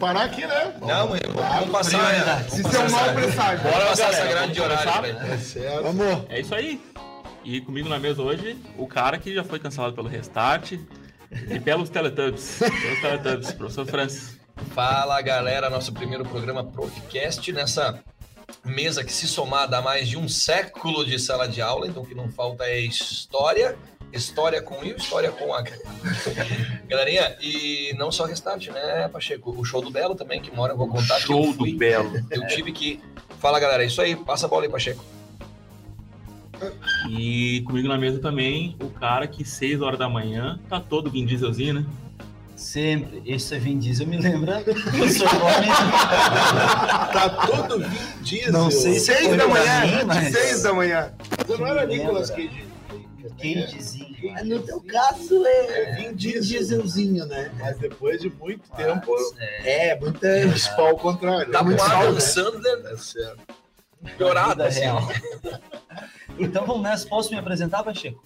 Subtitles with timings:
[0.00, 0.74] Vamos parar aqui, né?
[0.80, 2.12] Não, mãe, vamos passar.
[2.12, 2.46] né?
[2.48, 3.62] Se tem um mau presságio.
[3.70, 5.02] Bora passar galera, essa grande vamos horário.
[5.18, 5.32] velho.
[5.32, 5.82] É certo.
[5.82, 6.24] Vamos.
[6.30, 6.80] É isso aí.
[7.44, 11.90] E comigo na mesa hoje, o cara que já foi cancelado pelo Restart e pelos
[11.90, 12.58] Teletubbies.
[12.60, 14.38] Pelos Teletubbies, professor Francis.
[14.74, 17.98] Fala galera, nosso primeiro programa Profcast nessa
[18.64, 22.06] mesa que se somar dá mais de um século de sala de aula, então o
[22.06, 23.76] que não falta é história,
[24.12, 25.72] história com I, história com H.
[26.88, 29.50] Galerinha, e não só Restart, né, Pacheco?
[29.58, 32.12] O show do Belo também, que mora, eu vou contar que Show fui, do Belo.
[32.30, 33.00] eu tive que...
[33.38, 35.02] Fala galera, é isso aí, passa a bola aí, Pacheco.
[37.08, 41.24] E comigo na mesa também, o cara que 6 horas da manhã tá todo Vin
[41.24, 41.86] Dieselzinho, né?
[42.54, 43.22] Sempre.
[43.24, 45.66] Esse é Vin Diesel me lembra o seu nome.
[47.12, 48.52] Tá todo Vin Diesel.
[48.52, 49.80] Não sei se Seis foi da pra manhã.
[49.86, 51.12] mim, mas- Seis da manhã.
[51.46, 52.69] Você não era Nicolas lembra.
[53.36, 53.54] Cage?
[53.66, 54.32] Cagezinho.
[54.32, 56.42] Mas no teu caso é, É Vin Diesel.
[56.42, 57.50] dieselzinho, né?
[57.58, 60.28] Mas depois de muito tempo, É, É, muita.
[60.76, 61.50] pau ao contrário.
[61.50, 61.76] Tá né?
[61.76, 62.20] com Adam né?
[62.20, 63.38] Sandler É certo.
[64.16, 64.80] piorado, vida assim.
[64.80, 65.00] real.
[66.38, 67.06] Então vamos nessa.
[67.06, 68.22] Posso me apresentar, Pacheco?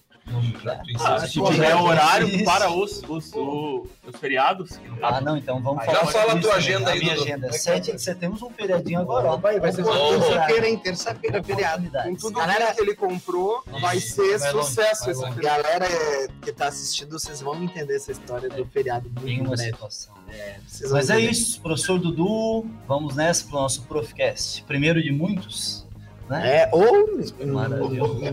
[1.05, 1.75] Ah, se tiver né?
[1.75, 2.43] horário Isso.
[2.45, 6.11] para os, os, o- os feriados, no Ah, não, então vamos Já falar.
[6.11, 6.57] fala a tua né?
[6.57, 7.23] agenda aí, A minha Dudu.
[7.25, 7.51] agenda.
[7.53, 9.35] 7 de setembro, temos um feriadinho agora.
[9.37, 10.77] Vai, vai ser terça-feira, hein?
[10.77, 11.75] Terça-feira, feriado.
[11.85, 12.11] Oportunidades.
[12.11, 15.35] Com tudo Galera- que ele comprou, vai ser Vai longe, sucesso vai esse longe.
[15.35, 15.63] feriado.
[15.63, 19.49] Galera é, que tá assistindo, vocês vão entender essa história do feriado muito em Nenhuma
[19.55, 19.71] breve.
[19.71, 20.13] situação.
[20.15, 21.31] Vão Mas é entender.
[21.31, 22.65] isso, professor Dudu.
[22.87, 24.63] Vamos nessa pro nosso Profcast.
[24.63, 25.84] Primeiro de muitos,
[26.29, 26.61] né?
[26.61, 27.07] É, ou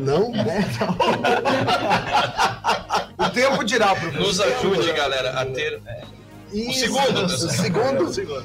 [0.01, 0.65] não, né?
[3.19, 4.21] O tempo dirá, professor.
[4.21, 5.81] Nos ajude, galera, a ter
[6.53, 8.13] Isso, segundo, o segundo.
[8.13, 8.45] Segundo.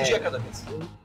[0.00, 0.64] um dia cada vez.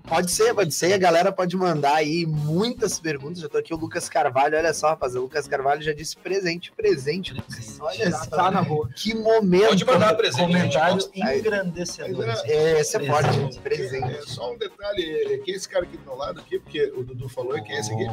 [0.09, 0.93] Pode ser, pode ser.
[0.93, 3.41] A galera pode mandar aí muitas perguntas.
[3.41, 4.57] Já tô aqui o Lucas Carvalho.
[4.57, 5.13] Olha só, rapaz.
[5.15, 7.35] O Lucas Carvalho já disse presente, presente.
[7.79, 8.25] Olha Já só.
[8.31, 8.89] tá na boa.
[8.95, 9.67] Que momento.
[9.67, 11.11] Pode mandar presente, a gente Comentário gosta.
[11.23, 12.25] Aí- engrandecedor.
[12.45, 13.53] É, esse é forte, Presente.
[13.53, 13.59] gente.
[13.61, 14.15] Presente.
[14.15, 15.03] É, só um detalhe,
[15.33, 16.59] é, quem é esse cara aqui do meu lado aqui?
[16.59, 18.07] Porque o Dudu falou, e quem é esse aqui?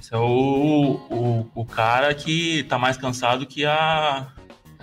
[0.00, 4.32] Esse é o, o, o cara que tá mais cansado que a.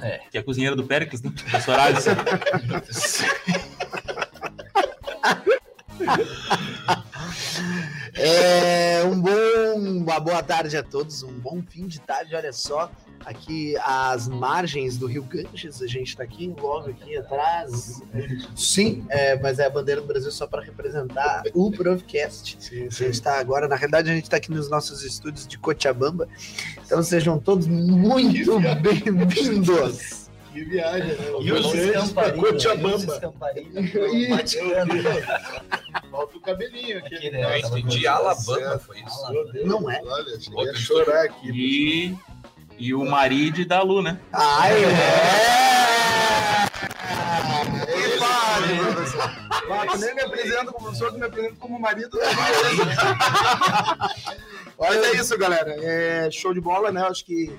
[0.01, 0.19] É.
[0.31, 1.29] Que a cozinheira do Péricles, né?
[1.35, 2.11] Professor Alisson.
[8.15, 12.91] É, um bom, uma boa tarde a todos, um bom fim de tarde, olha só,
[13.25, 18.03] aqui às margens do Rio Ganges, a gente tá aqui, logo aqui atrás,
[18.55, 22.89] sim, é, mas é a bandeira do Brasil só para representar o Profcast, Sim, a
[22.89, 26.27] gente tá agora, na realidade a gente tá aqui nos nossos estúdios de Cochabamba,
[26.85, 30.22] então sejam todos muito bem-vindos.
[30.53, 31.15] Que viagem, né?
[31.41, 32.49] E pra estamparilhos.
[32.51, 32.97] Cochabamba.
[32.97, 34.29] E estamparilhos.
[34.29, 34.93] Vaticano.
[36.11, 37.15] Falta o cabelinho aqui.
[37.15, 37.39] Aqui, né?
[37.39, 37.61] né?
[37.61, 39.51] Eu entendi Alabama, foi isso.
[39.51, 39.99] Deus, Não é?
[40.05, 41.49] Olha, cheguei a chorar aqui.
[41.51, 42.15] E,
[42.77, 44.19] e o marido da Lu, né?
[44.31, 45.73] Ai, é!
[48.63, 49.23] Que professor.
[49.23, 52.19] Ah, tu nem me apresenta como professor, tu me apresenta como marido.
[54.79, 55.75] Mas é isso, galera.
[55.81, 57.01] É show de bola, né?
[57.01, 57.51] Acho que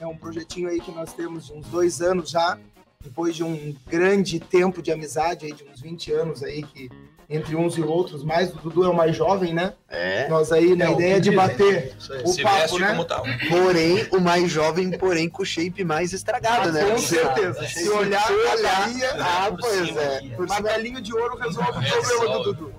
[0.00, 2.58] é um projetinho aí que nós temos de uns dois anos já,
[3.00, 6.90] depois de um grande tempo de amizade aí, de uns 20 anos aí, que
[7.28, 9.72] entre uns e outros, mais o Dudu é o mais jovem, né?
[9.88, 12.22] É, Nós aí, na É, o ideia de bater Isso aí.
[12.22, 12.88] o Se papo, veste né?
[12.90, 13.24] como tal.
[13.48, 16.84] porém, o mais jovem, porém, com o shape mais estragado, né?
[16.84, 17.66] Com certeza.
[17.66, 20.20] Se olhar, olharia, Ah, Por pois é.
[20.46, 22.44] martelinho de ouro resolve o É, problema do.
[22.52, 22.74] Dudu.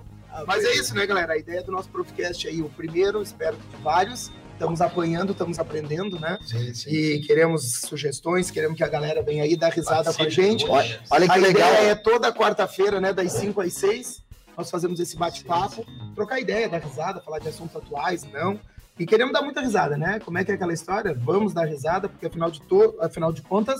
[0.46, 1.32] Mas é isso, né, galera?
[1.32, 4.30] A ideia do nosso Profcast aí, o primeiro, espero que de vários.
[4.56, 6.38] Estamos apanhando, estamos aprendendo, né?
[6.40, 6.90] Sim, sim.
[6.90, 10.64] E queremos sugestões, queremos que a galera venha aí dar risada com a gente.
[10.66, 11.72] Olha, olha que a legal.
[11.74, 14.22] ideia é toda quarta-feira, né, das 5 às 6,
[14.56, 15.84] nós fazemos esse bate-papo,
[16.14, 18.58] trocar ideia, dar risada, falar de assuntos atuais, não.
[18.98, 20.20] E queremos dar muita risada, né?
[20.24, 21.14] Como é que é aquela história?
[21.14, 23.78] Vamos dar risada, porque afinal de, to afinal de contas,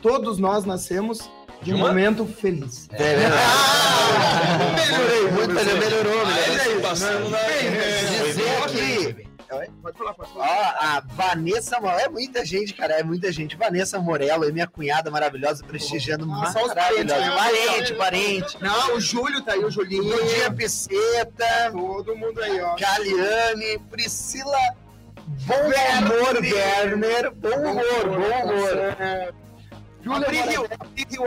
[0.00, 1.28] todos nós nascemos
[1.62, 1.88] de um Uma?
[1.88, 2.88] momento feliz.
[2.92, 3.42] É verdade.
[4.88, 6.22] melhorei, Muito melhorou, melhorou.
[6.22, 6.78] Ah, melhorou.
[6.78, 9.21] é isso, na- Dizer que
[9.82, 10.76] Pode falar, pode Ó, falar.
[10.80, 13.56] a Vanessa Morello, é muita gente, cara, é muita gente.
[13.56, 16.74] Vanessa Morello é minha cunhada maravilhosa, prestigiando maravilhosa.
[16.74, 17.36] né?
[17.36, 18.62] Parente, parente.
[18.62, 20.02] Não, o Júlio tá aí, o Julinho.
[20.26, 22.76] Dia Piceta, Todo mundo aí, ó.
[22.76, 24.58] Caliane, Priscila
[25.46, 27.30] Bom Humor Werner.
[27.32, 29.34] Bom humor, bom humor.
[30.02, 30.28] Júlia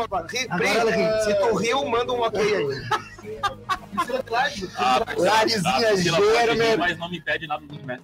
[0.04, 0.27] agora.
[0.27, 1.22] Ri, Agora ela riu.
[1.24, 2.66] Se tu riu, manda um ok aí.
[5.18, 6.78] Larizinha pode rir, Germer.
[6.78, 8.04] Mas não me pede nada do Messi.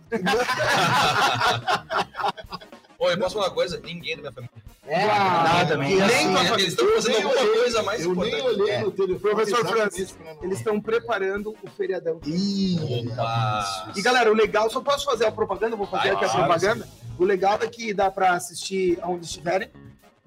[3.00, 3.80] Oi, posso falar uma coisa?
[3.84, 4.52] Ninguém da minha família.
[4.88, 8.16] É, Nada, que nem assim, Nem eles estão fazendo nem alguma olhei, coisa mais Eu
[8.16, 8.62] nem importante.
[8.62, 8.82] olhei É.
[8.82, 9.20] no telefone.
[9.20, 12.20] Professor exatamente Francis, pra não- Eles estão preparando o feriadão.
[12.26, 13.92] Ih, Opa.
[13.96, 15.76] E galera, o legal, só posso fazer a propaganda?
[15.76, 16.88] Vou fazer Vai, aqui a propaganda.
[17.18, 19.72] O legal é que dá pra assistir aonde estiverem.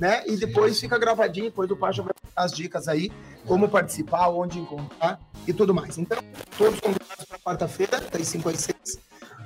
[0.05, 0.23] Né?
[0.27, 3.11] E depois fica gravadinho, depois o Pacha vai dar as dicas aí,
[3.47, 5.97] como participar, onde encontrar e tudo mais.
[5.97, 6.19] Então,
[6.59, 8.77] todos convidados para quarta-feira, das 5 às 6,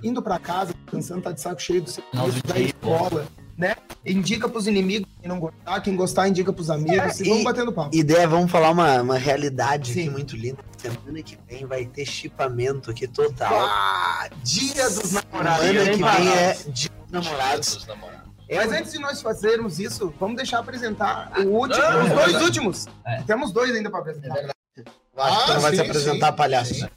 [0.02, 3.76] indo para casa, pensando, tá de saco cheio do serviço, da escola, né?
[4.05, 7.72] Indica pros inimigos, quem não gostar, quem gostar, indica pros amigos, É, e vamos batendo
[7.72, 7.94] papo.
[7.94, 10.00] Ideia, vamos falar uma, uma realidade Sim.
[10.00, 10.58] aqui muito linda.
[10.76, 13.55] Semana que vem vai ter chipamento aqui total.
[13.55, 15.66] Ah, dia dos namorados.
[15.66, 17.75] Semana que vem é dia dos namorados.
[17.76, 18.18] Dos namorados.
[18.50, 22.42] Mas antes de nós fazermos isso, vamos deixar apresentar o último, Ah, os é dois
[22.42, 22.86] últimos.
[23.06, 23.22] É.
[23.22, 24.36] Temos dois ainda para apresentar.
[24.38, 24.82] Acho que
[25.16, 26.74] Ah, tu não vai se sim, apresentar, sim, palhaço.
[26.74, 26.88] sim.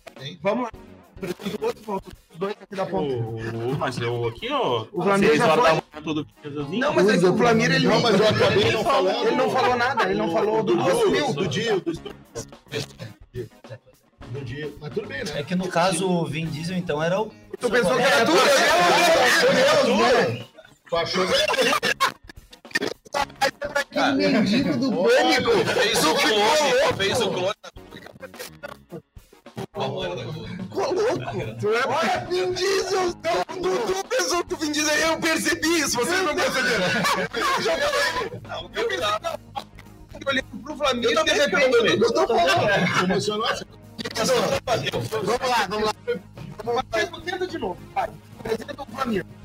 [0.41, 0.69] Vamos lá.
[1.17, 2.01] Apresenta o outro,
[2.33, 3.13] os dois aqui da ponta.
[3.13, 4.85] O, mas eu aqui, ó.
[4.91, 5.63] O Flamir já foi.
[5.63, 6.27] da todo.
[6.69, 9.27] Não, mas é que o Flamir, ele Não, mas eu acabei não falando.
[9.27, 11.33] Ele não falou nada, ele não falou do do assumiu.
[11.33, 11.91] do dia, do
[14.31, 14.71] do dia.
[14.79, 15.31] Mas tudo bem, né?
[15.35, 17.31] É que no caso o Vin Diesel, então, era o.
[17.59, 18.37] Tu pensou que era tudo?
[19.53, 19.99] Meu Deus,
[20.39, 20.45] né?
[20.91, 21.33] Tu achou que
[23.93, 25.51] Cara, mendigo do pânico.
[25.73, 27.55] Fez o clone, fez o clone.
[30.57, 31.55] Ficou louco.
[31.61, 33.13] Tu é Olha, Vin Diesel.
[33.13, 33.23] Tu,
[33.87, 36.85] tu pensou que o Vin Diesel eu percebi isso, vocês não perceberam.
[38.75, 42.97] Eu olhando pro Flamengo, Eu de repente, eu tô falando.
[42.97, 43.47] tu emocionou?
[43.47, 43.65] Você
[45.23, 46.83] Vamos lá, vamos lá.
[47.23, 48.09] Tenta de novo, vai.
[48.39, 49.40] Apresenta o Flamengo.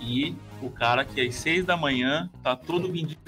[0.00, 3.20] E o cara que às seis da manhã tá todo vendido.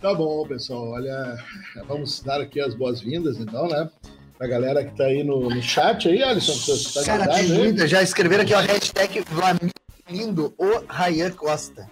[0.00, 0.90] Tá bom, pessoal.
[0.90, 1.38] Olha,
[1.86, 3.88] vamos dar aqui as boas-vindas, então, né?
[4.36, 7.86] Pra galera que tá aí no, no chat aí, Alisson, você tá Cara, tem muita.
[7.86, 9.70] Já escreveram aqui, ó, hashtag Vlamir
[10.08, 11.88] lindo, o Rayan Costa.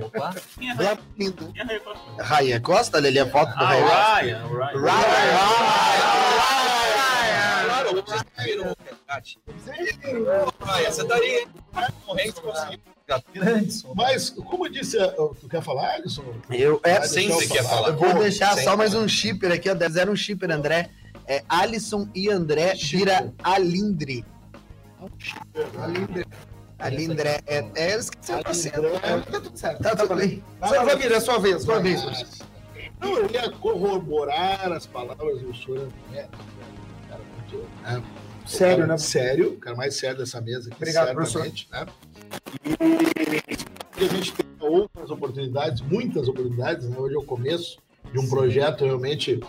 [0.00, 0.34] Opa.
[0.60, 2.22] É Rei Costa?
[2.22, 3.96] Rayan Costa, olha ali a foto do Rayan Costa.
[3.96, 4.72] Ah, Ryan, o Ryan.
[7.64, 8.76] Claro, vocês viram
[9.12, 9.20] Ah,
[12.06, 13.94] conseguiu.
[13.94, 14.96] Mas, como eu disse,
[15.40, 16.24] tu quer falar, Alisson?
[16.50, 17.88] Eu, é, Vai Sem deixar você eu quer falar.
[17.88, 19.74] eu vou deixar sem- só mais um shipper aqui, ó.
[19.88, 20.90] Zero um shipper, André.
[21.26, 24.24] É Alisson e André vira Alindre.
[25.78, 26.26] Alindre.
[26.78, 27.40] Alindré.
[27.46, 28.36] É, é, eu esqueci o.
[28.38, 29.82] É, Tá tudo certo.
[29.82, 30.42] Tá, tudo bem.
[30.58, 32.02] Flamengo, é sua vez, sua vez.
[33.00, 36.28] Não, eu ia corroborar as palavras do senhor André.
[37.08, 38.02] Cara, muito, né?
[38.46, 38.98] Sério, cara né?
[38.98, 40.76] Sério, o cara mais sério dessa mesa aqui.
[40.76, 41.86] Obrigado, certamente, Né?
[43.98, 46.96] E a gente tem outras oportunidades, muitas oportunidades, né?
[46.98, 47.78] Hoje é o começo
[48.12, 49.40] de um projeto realmente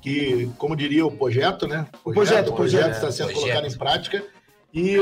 [0.00, 1.86] que, como diria o projeto, né?
[2.02, 2.92] projeto, o projeto projeto.
[2.94, 3.42] está sendo Projeto.
[3.42, 4.24] colocado em prática
[4.72, 4.96] e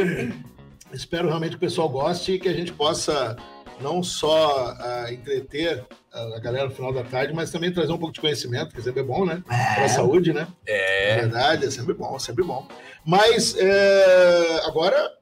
[0.92, 3.36] espero realmente que o pessoal goste e que a gente possa
[3.80, 5.98] não só ah, entreter a
[6.34, 9.00] a galera no final da tarde, mas também trazer um pouco de conhecimento, que sempre
[9.00, 9.40] é bom, né?
[9.46, 10.48] Para a saúde, né?
[10.66, 11.16] É É.
[11.20, 12.66] verdade, é sempre bom, sempre bom.
[13.06, 15.12] Mas é, agora,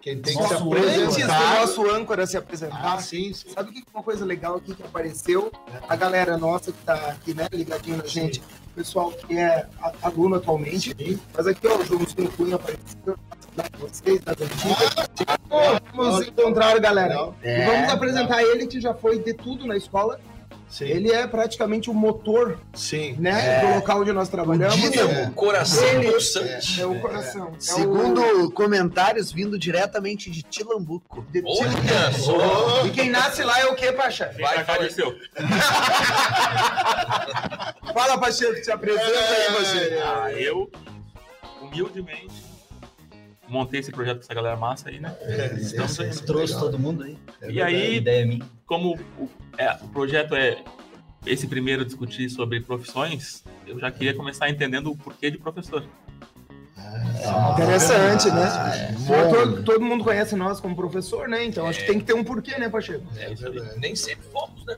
[0.00, 1.60] quem tem que se Nosso Antes do apresentar.
[1.60, 3.48] nosso âncora se Ah, apresentar, sim, sim.
[3.50, 5.50] sabe o que é uma coisa legal aqui que apareceu?
[5.88, 8.40] A galera nossa que tá aqui, né, ligadinho na gente,
[8.70, 9.66] o pessoal que é
[10.02, 10.94] aluno atualmente,
[11.34, 13.16] mas aqui, ó, o Joãozinho Cunha apareceu,
[13.56, 14.94] da vocês, das antigas.
[15.94, 17.30] Vamos encontrar, galera.
[17.42, 20.18] É, e vamos apresentar ele que já foi de tudo na escola.
[20.68, 23.16] Sim, Ele é praticamente o motor, sim.
[23.18, 24.76] né, do local onde nós trabalhamos.
[24.76, 25.10] dínamo.
[25.10, 25.28] É.
[25.34, 26.80] Coração Ele- pulsante.
[26.80, 27.48] É o coração.
[27.48, 31.18] É Segundo comentários vindo diretamente de Tilambuco.
[31.18, 31.22] o...
[31.32, 32.86] de- Olha só.
[32.86, 34.32] E quem nasce lá é o quê, Pacha?
[34.38, 34.64] Vai.
[34.78, 35.12] Dirceu.
[37.92, 39.94] Fala, Pacheco, te apresenta aí, Pacheco.
[40.04, 40.70] Ah, eu,
[41.60, 42.32] humildemente,
[43.50, 45.14] montei esse projeto com essa galera massa aí, né?
[45.72, 46.60] Então, sim, sim, Trouxe legal.
[46.70, 47.18] todo mundo aí.
[47.42, 47.74] É E verdade.
[47.76, 48.44] aí, Ideia minha.
[48.66, 49.28] como o,
[49.58, 50.62] é, o projeto é
[51.26, 55.84] esse primeiro discutir sobre profissões, eu já queria começar entendendo o porquê de professor.
[57.52, 58.42] Interessante, né?
[58.44, 61.44] Ah, Bom, todo, todo mundo conhece nós como professor, né?
[61.44, 63.04] Então acho que tem que ter um porquê, né, Pacheco?
[63.16, 63.34] É,
[63.78, 64.76] Nem sempre fomos, né?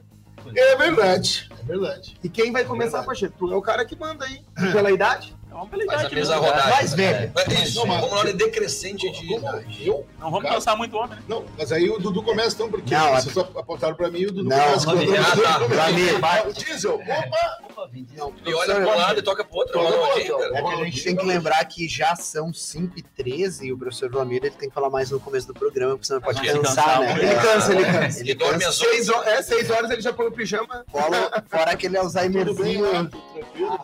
[0.57, 2.17] É verdade, é verdade.
[2.23, 3.35] E quem vai começar, Pacheco?
[3.39, 4.41] Tu é o cara que manda aí.
[4.73, 5.35] Pela idade?
[5.53, 6.47] É uma Faz a mesa né?
[6.47, 6.71] rodar.
[6.71, 7.33] Mais velho.
[7.35, 9.87] Mas Isso, Não, mas- vamos na ordem decrescente de idade.
[9.87, 10.07] eu?
[10.19, 10.55] Não vamos Cara.
[10.55, 11.23] cansar muito homem, né?
[11.29, 14.27] Não, mas aí o Dudu começa então, porque Não, vocês só apontaram pra mim e
[14.27, 14.87] o Dudu Não, começa.
[14.87, 15.61] não, com- não, tá.
[15.69, 16.25] Flamir.
[16.25, 17.89] Ah, O diesel, opa!
[17.93, 18.33] Diesel.
[18.47, 19.81] E olha pra um lado e toca pro outro.
[19.81, 23.79] É que a gente tem que lembrar que já são 5 e 13 e o
[23.79, 26.41] professor Vlamir ele tem que falar mais no começo do programa, porque senão ele pode
[26.49, 27.13] cansar, né?
[27.19, 28.21] Ele cansa, ele cansa.
[28.21, 29.19] Ele dorme às Seis oito.
[29.19, 30.85] horas, é, seis horas ele já põe o pijama.
[30.91, 32.93] Fora, fora aquele lá, Alzheimerzinho.
[32.93, 33.09] lá.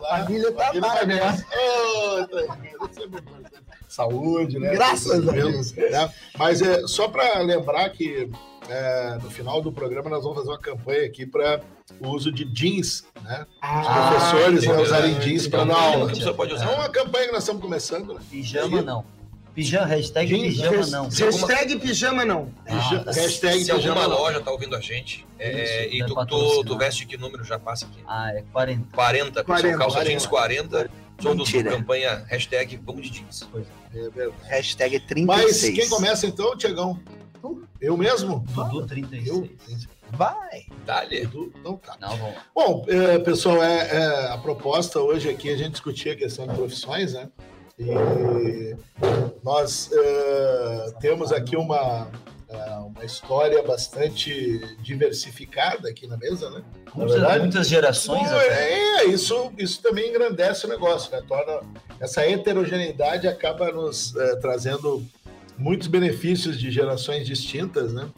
[0.09, 1.45] A família tá lá, né?
[3.87, 4.71] Saúde, né?
[4.71, 5.73] Graças a Deus.
[5.73, 6.13] Né?
[6.37, 8.29] Mas é só para lembrar que
[8.69, 11.61] é, no final do programa nós vamos fazer uma campanha aqui para
[11.99, 13.41] o uso de jeans, né?
[13.41, 14.83] Os Ah, professores né, entendi.
[14.83, 16.11] usarem jeans para dar aula.
[16.11, 18.19] É uma campanha que nós estamos começando, né?
[18.29, 19.03] Pijama não.
[19.55, 21.09] Pijama, hashtag pijama não.
[21.09, 22.49] Hashtag pijama não.
[22.67, 22.73] Ah,
[23.11, 24.07] hashtag Se alguma pijama.
[24.15, 27.57] loja tá ouvindo a gente é, Isso, e tu, tu, tu veste que número, já
[27.57, 27.99] passa aqui.
[28.07, 28.95] Ah, é 40.
[28.95, 30.89] 40, 40, pessoal, calça jeans 40.
[31.19, 31.71] Do Mentira.
[31.71, 33.47] campanha hashtag vamos de jeans.
[33.93, 34.41] É verdade.
[34.43, 35.75] Hashtag Mas 36.
[35.75, 36.99] quem começa então, Tiagão?
[37.81, 38.43] Eu mesmo?
[38.49, 39.27] Dudu 36.
[39.27, 39.49] Eu?
[40.11, 40.65] Vai.
[40.85, 41.21] Dá-lhe.
[41.21, 41.51] Edu?
[41.57, 41.95] Então tá.
[41.99, 42.45] Não, vamos lá.
[42.53, 46.47] Bom, é, pessoal, é, é, a proposta hoje aqui é a gente discutir a questão
[46.47, 47.29] de profissões, né?
[47.77, 48.75] E
[49.41, 56.63] nós é, temos aqui uma, é, uma história bastante diversificada aqui na mesa, né?
[56.87, 58.73] Na Muitas, verdade, muitas gerações até.
[58.73, 61.21] é, isso, isso também engrandece o negócio, né?
[61.27, 61.61] Torna
[61.99, 65.05] essa heterogeneidade acaba nos eh, trazendo
[65.57, 68.09] muitos benefícios de gerações distintas, né?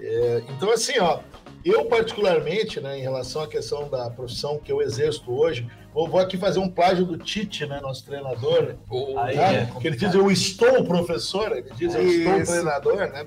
[0.00, 1.20] É, então, assim, ó,
[1.64, 6.20] eu particularmente, né, em relação à questão da profissão que eu exerço hoje, vou, vou
[6.20, 9.70] aqui fazer um plágio do Tite, né, nosso treinador, Ou- Aí, né?
[9.76, 12.52] é que ele diz eu estou professor, ele diz eu estou Isso.
[12.52, 13.26] treinador, né?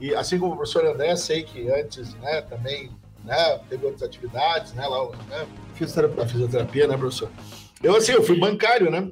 [0.00, 2.90] E assim como o professor André, sei que antes, né, também,
[3.24, 5.46] né, teve outras atividades, né, lá, né,
[6.16, 7.30] da fisioterapia, né, professor?
[7.82, 9.10] Eu, assim, eu fui bancário, né?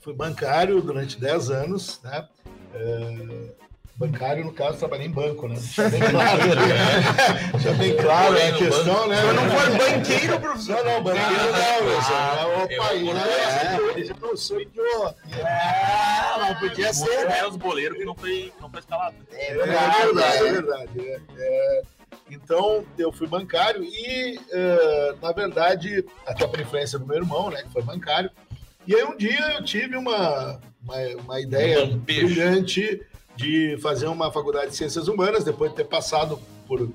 [0.00, 2.28] Fui bancário durante 10 anos, né?
[2.74, 3.52] É,
[4.00, 5.56] bancário, no caso, trabalhei em banco, né?
[5.60, 7.72] Deixa bem claro, né?
[7.78, 9.16] Bem claro Morei a no questão, né?
[9.26, 10.76] Mas não foi banqueiro, professor.
[10.76, 12.16] Não, não, banqueiro não, professor.
[12.40, 13.22] eu Opa, aí, né?
[13.98, 14.10] É.
[14.10, 15.16] Eu não sou idiota.
[15.44, 17.40] Ah, mas podia ser, né?
[17.40, 19.16] É os boleiros que não foi, não foi escalado.
[19.32, 20.46] É É verdade.
[20.46, 21.00] é verdade.
[21.00, 21.82] é, é.
[22.30, 27.62] Então, eu fui bancário e, eh, na verdade, até por influência do meu irmão, né,
[27.64, 28.30] que foi bancário.
[28.86, 33.00] E aí, um dia, eu tive uma, uma, uma ideia Um brilhante
[33.36, 36.88] de fazer uma faculdade de Ciências Humanas, depois de ter passado por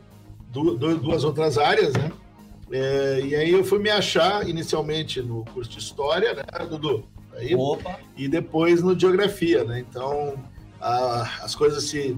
[0.49, 2.11] du- du- duas outras áreas, né?
[2.71, 7.03] Eh, e aí, eu fui me achar inicialmente no curso de História, né, Dudu?
[7.33, 9.79] Aí, Opa, e depois no geografia, né?
[9.79, 10.35] Então,
[10.79, 12.17] a- as coisas se.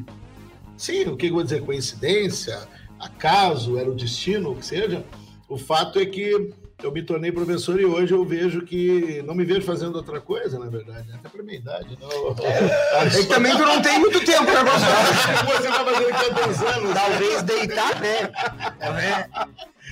[0.78, 1.64] Sim, o que eu vou dizer?
[1.66, 2.68] Coincidência,
[3.00, 5.04] acaso, era o destino, o que seja.
[5.50, 9.44] O fato é que eu me tornei professor e hoje eu vejo que não me
[9.44, 11.98] vejo fazendo outra coisa, na verdade, até para minha idade.
[12.00, 12.36] Não.
[13.02, 15.58] É que também tu não tem muito tempo, né, professor?
[15.58, 16.94] Você tá fazendo 10 anos.
[16.94, 18.30] Talvez deitar, né?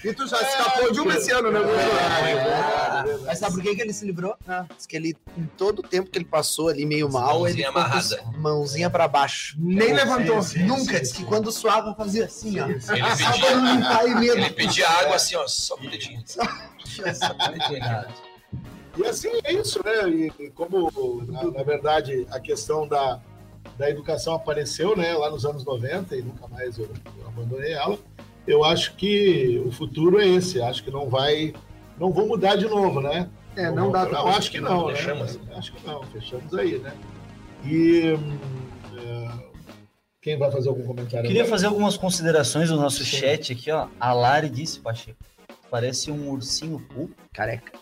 [0.03, 2.84] E tu já escapou de uma esse ano, né, professor?
[3.25, 4.35] Mas sabe por que, que ele se livrou?
[4.75, 7.71] Diz que ele, em todo o tempo que ele passou ali meio mal, ele Mãozinha
[7.71, 8.23] com amarrada.
[8.37, 9.55] mãozinha pra baixo.
[9.59, 10.41] Nem levantou.
[10.41, 10.93] sim, Nunca.
[10.93, 11.25] sim, Diz que sim.
[11.25, 12.67] quando suava, fazia assim, ó.
[12.67, 14.37] Ele Só pra pedia, não limpar e medo.
[14.37, 16.23] ele pedia água assim, ó, só o dedinho.
[18.97, 20.09] E assim é isso, né?
[20.09, 20.89] E, e como,
[21.27, 23.19] na, na verdade, a questão da,
[23.77, 27.97] da educação apareceu né, lá nos anos 90 e nunca mais eu, eu abandonei ela,
[28.47, 30.61] eu acho que o futuro é esse.
[30.61, 31.53] Acho que não vai.
[31.99, 33.29] Não vou mudar de novo, né?
[33.55, 34.87] É, não dá Não, acho que não.
[34.87, 34.95] Né?
[34.95, 35.39] Fechamos.
[35.55, 36.93] Acho que não, fechamos aí, né?
[37.63, 38.13] E.
[38.13, 38.37] hum,
[38.97, 39.45] é,
[40.21, 41.27] quem vai fazer algum comentário?
[41.27, 41.55] queria agora?
[41.55, 43.87] fazer algumas considerações do nosso chat aqui, ó.
[43.99, 45.17] A Lari disse, Pacheco,
[45.69, 47.73] parece um ursinho Poo, Careca.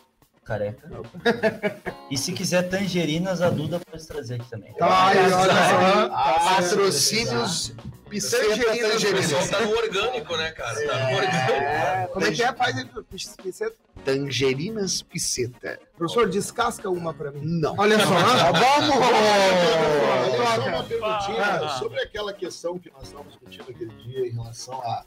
[0.43, 0.89] careca.
[2.11, 4.71] E se quiser tangerinas, a Duda pode trazer aqui também.
[4.79, 6.09] Ai, olha só.
[6.55, 7.73] Patrocínios
[8.13, 10.87] Piceta Tangerina, O pessoal tá no orgânico, né, cara?
[10.87, 11.51] Tá no orgânico.
[11.51, 12.53] É, como é que é?
[12.53, 12.75] Faz
[13.11, 13.73] você-
[14.05, 15.79] Tangerinas Piceta.
[15.97, 17.41] Professor, descasca uma pra mim.
[17.43, 17.75] Não.
[17.77, 18.05] Olha só.
[18.05, 18.95] Vamos!
[18.95, 24.75] Olha, só uma perguntinha sobre aquela questão que nós estávamos discutindo aquele dia em relação
[24.81, 25.03] a,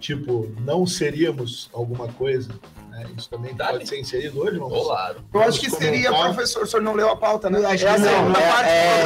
[0.00, 2.48] tipo, não seríamos alguma coisa.
[2.90, 3.04] né?
[3.16, 3.78] Isso também Dá-lhe.
[3.78, 4.68] pode ser inserido hoje, não?
[4.70, 5.22] Claro.
[5.34, 6.34] Eu acho que Vamos seria, comentar.
[6.34, 7.58] professor, o senhor não leu a pauta, né?
[7.58, 9.05] Eu acho É que a não, segunda é-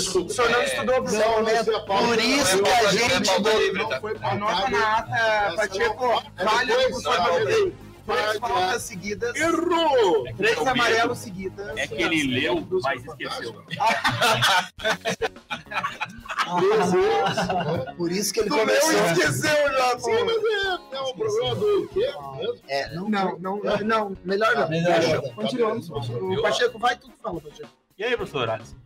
[0.00, 0.24] é isso.
[0.24, 1.58] O senhor não estudou, Não, professor, não, né?
[1.60, 2.06] a pauta.
[2.08, 4.70] Por isso Não, que a não, gente não, não- não não foi Anota pautado.
[4.70, 7.72] na ata, Pacheco, não- é falha do não, Pacheco.
[8.06, 10.24] Três faltas seguidas, Errou!
[10.36, 11.76] três amarelos seguidas.
[11.76, 13.54] É que ele leu, mas esqueceu.
[17.96, 18.90] Por isso que ele começou.
[19.12, 22.12] esqueceu já, Sim, mas é, é um programa do quê?
[22.68, 24.68] É, não, Não, não, não, melhor não.
[24.68, 25.32] Melhor não.
[25.34, 25.88] Continuamos.
[25.90, 27.68] O Pacheco, vai, tu fala, Pacheco.
[27.98, 28.76] E aí, professor Alisson?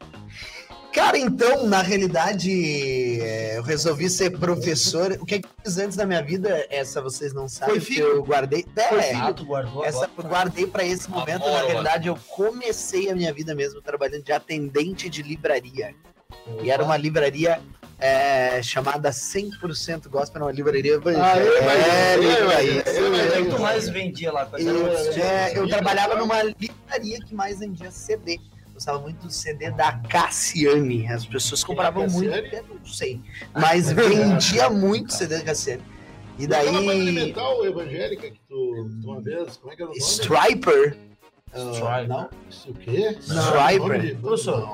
[0.95, 5.19] Cara, então, na realidade, é, eu resolvi ser professor.
[5.21, 7.95] O que que eu fiz antes da minha vida, essa vocês não sabem, Foi que
[7.95, 8.07] filho?
[8.07, 8.65] eu guardei.
[8.89, 9.23] Foi É, filho?
[9.25, 10.13] Ah, tu guardou essa agora?
[10.19, 11.43] eu guardei para esse momento.
[11.43, 11.69] Amor, na mano.
[11.69, 15.93] realidade, eu comecei a minha vida mesmo trabalhando de atendente de livraria.
[16.63, 17.61] E era uma livraria
[17.99, 21.27] é, chamada 100% Gospel, era uma livraria evangélica.
[21.35, 22.89] Aê, evangélica, aê, isso.
[22.89, 23.45] aê, O que aê.
[23.47, 24.49] tu mais vendia lá?
[24.59, 24.87] Eu,
[25.23, 28.39] é, eu trabalhava numa livraria que mais vendia CD.
[28.85, 31.07] Gostava muito do CD da Cassiane.
[31.11, 33.19] As pessoas compravam muito, eu não sei.
[33.55, 35.83] Mas vendia muito CD da Cassiane.
[36.39, 37.09] E Aquela banda daí.
[37.09, 40.05] elemental evangélica que tu, tu uma vez, como é que era o nome?
[40.07, 40.99] Striper.
[41.55, 42.09] Striper.
[42.09, 42.29] não?
[42.67, 43.17] O quê?
[43.21, 44.21] Striper.
[44.21, 44.69] Professor,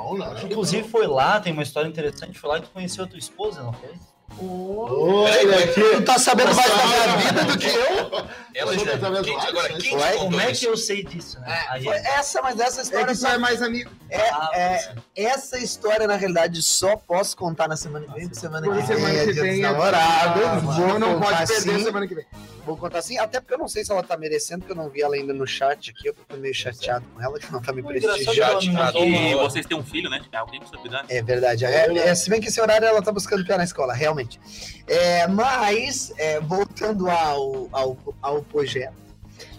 [0.45, 3.63] Inclusive foi lá, tem uma história interessante, foi lá que tu conheceu a tua esposa,
[3.63, 3.91] não foi?
[4.39, 5.81] Olha aqui.
[5.81, 8.27] Tu tá sabendo mais da minha vida do que eu?
[8.55, 8.99] Ela já.
[9.23, 9.79] Quem, agora, né?
[9.81, 11.65] quem Ué, Como é que eu sei disso, né?
[11.69, 13.91] Aí Foi essa, mas essa É história que tu só é mais amigo.
[14.09, 18.41] É, Ah, é, essa história, na realidade, só posso contar na semana que vem, porque
[18.41, 19.61] semana que vem semana é que vem.
[19.61, 20.43] namorados.
[20.45, 22.27] Ah, João não contar pode perder assim, semana que vem.
[22.71, 24.89] Vou contar assim, até porque eu não sei se ela tá merecendo, porque eu não
[24.89, 27.73] vi ela ainda no chat aqui, eu tô meio chateado com ela, que não tá
[27.73, 28.65] me prestigiando.
[28.97, 30.21] é E vocês têm um filho, né?
[30.33, 31.05] Alguém precisa cuidar.
[31.09, 31.65] É verdade.
[31.65, 34.39] É, é, se bem que esse horário ela tá buscando pior na escola, realmente.
[34.87, 38.95] É, mas, é, voltando ao, ao, ao projeto,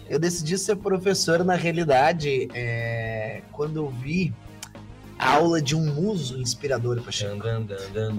[0.08, 4.32] eu decidi ser professor, na realidade, é, quando eu vi
[5.18, 8.16] a aula de um muso inspirador, dan, dan,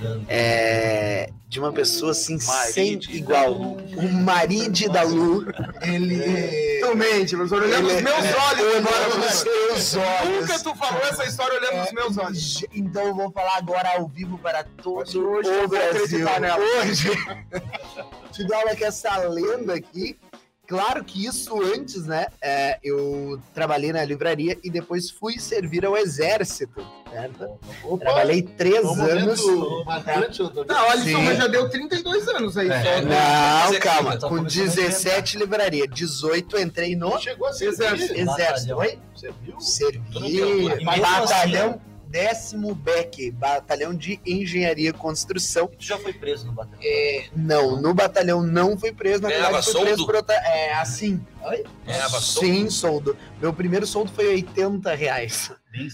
[0.00, 0.22] dan.
[0.26, 3.52] É, de uma pessoa assim, sem igual.
[3.54, 5.46] O Maride da Lu,
[5.80, 6.80] ele.
[6.80, 10.40] Tu mente, professor, olhando ele- nos meus olhos olhando agora, nos seus olhos.
[10.40, 12.64] Nunca tu falou essa história olhando nos meus olhos.
[12.74, 15.90] Então eu vou falar agora ao vivo para todo Hoje eu o vou Brasil.
[16.04, 16.64] acreditar nela.
[16.80, 17.10] Hoje,
[18.32, 20.18] te dá aula que essa lenda aqui.
[20.66, 22.26] Claro que isso antes, né?
[22.42, 26.84] é, eu trabalhei na livraria e depois fui servir ao exército.
[27.10, 27.58] Certo?
[27.84, 29.40] Opa, Trabalhei três um anos.
[29.86, 30.64] marcante, tô.
[30.64, 32.68] Não, olha só, mas já deu 32 anos aí.
[32.68, 32.82] É.
[32.82, 33.00] só.
[33.02, 34.12] Não, Mas é calma.
[34.12, 38.14] que- tá Com começando a 17 livraria, 18 entrei no Chegou a ser Exército.
[38.14, 38.74] exército.
[38.74, 38.98] Oi?
[39.14, 39.52] Você viu?
[39.52, 40.84] Tudo Servi bem, tudo bem.
[41.00, 41.80] batalhão
[42.16, 45.66] décimo BEC, batalhão de engenharia e construção.
[45.66, 46.80] Tu já foi preso no batalhão?
[46.82, 50.34] É, não, no batalhão não fui preso, na verdade fui preso por outra.
[50.34, 51.20] É, assim.
[51.44, 51.62] Oi?
[51.84, 52.46] Ganhava soldo?
[52.46, 53.16] Sim, soldo.
[53.38, 55.52] Meu primeiro soldo foi 80 reais.
[55.70, 55.88] Bem.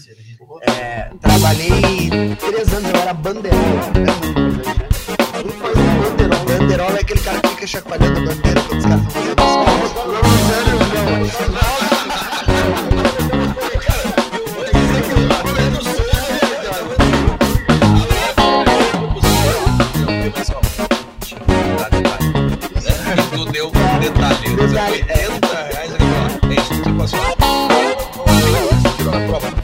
[0.61, 2.09] É, trabalhei
[2.39, 3.13] três anos, eu era.
[3.13, 3.91] Banderola.
[6.47, 10.82] Banderola é aquele cara que fica chacoalhando a bandeira quando os caras estão fazendo isso.
[24.67, 25.91] Detalhe, 80 reais.
[25.91, 27.19] É você passou.
[28.97, 29.62] Tirou na prova.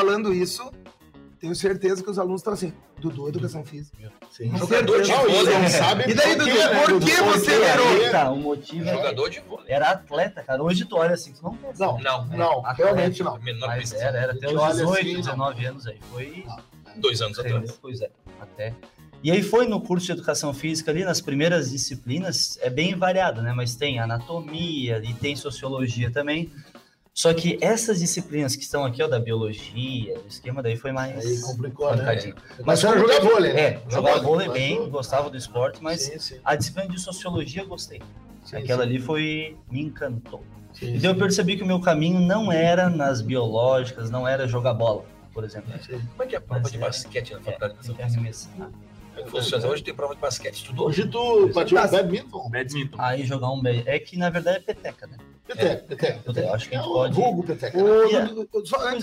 [0.00, 0.70] Falando isso,
[1.38, 4.10] tenho certeza que os alunos estão assim, Dudu, educação física.
[4.30, 4.56] Sim.
[4.56, 5.58] Jogador de e vôlei.
[5.58, 8.10] não sabe E daí, Dudu, né, por que você virou?
[8.10, 9.66] tá, o motivo é- Jogador de vôlei.
[9.68, 10.62] era atleta, cara.
[10.62, 11.84] Hoje tu olha assim, tu não pensa.
[11.84, 13.38] Não, Não, não, Atleta, realmente não.
[13.38, 15.20] menor Mas era, era até os olha 18, assim, não.
[15.20, 15.98] 19 anos aí.
[16.12, 16.44] Foi.
[16.96, 17.78] Dois anos atrás.
[17.80, 18.10] Pois é,
[18.40, 18.74] até.
[19.22, 23.42] E aí foi no curso de educação física ali, nas primeiras disciplinas, é bem variado,
[23.42, 23.52] né?
[23.54, 26.50] Mas tem anatomia e tem sociologia também.
[27.12, 31.24] Só que essas disciplinas que estão aqui, ó, da biologia, o esquema daí foi mais.
[31.26, 31.92] Aí complicou, né?
[31.96, 32.34] complicadinho.
[32.64, 33.60] Mas você era jogar vôlei, né?
[33.60, 37.62] É, jogava vôlei Mas bem, gostava do esporte, mas Sim, sim, a disciplina de sociologia
[37.62, 38.00] eu gostei.
[38.44, 39.56] sim, Aquela sim, ali foi.
[39.70, 40.42] me encantou.
[40.72, 44.46] sim, E daí eu percebi que o meu caminho não era nas biológicas, não era
[44.46, 45.72] jogar bola, por exemplo.
[45.84, 46.00] Sim.
[46.12, 47.74] Como é que é a prova Mas de é- basquete na É, faculdade?
[49.18, 49.66] é funciona?
[49.66, 50.54] Hoje tem prova de basquete.
[50.54, 50.86] Estudou?
[50.86, 52.48] Hoje tu pratica badminton?
[52.48, 52.96] Badminton.
[53.00, 53.60] Aí jogar um.
[53.66, 55.16] É que na verdade é peteca, né?
[55.56, 56.20] Peteca, peteca.
[56.26, 56.54] Eu peteca.
[56.54, 57.58] acho que a É gente o pode- vulgo né?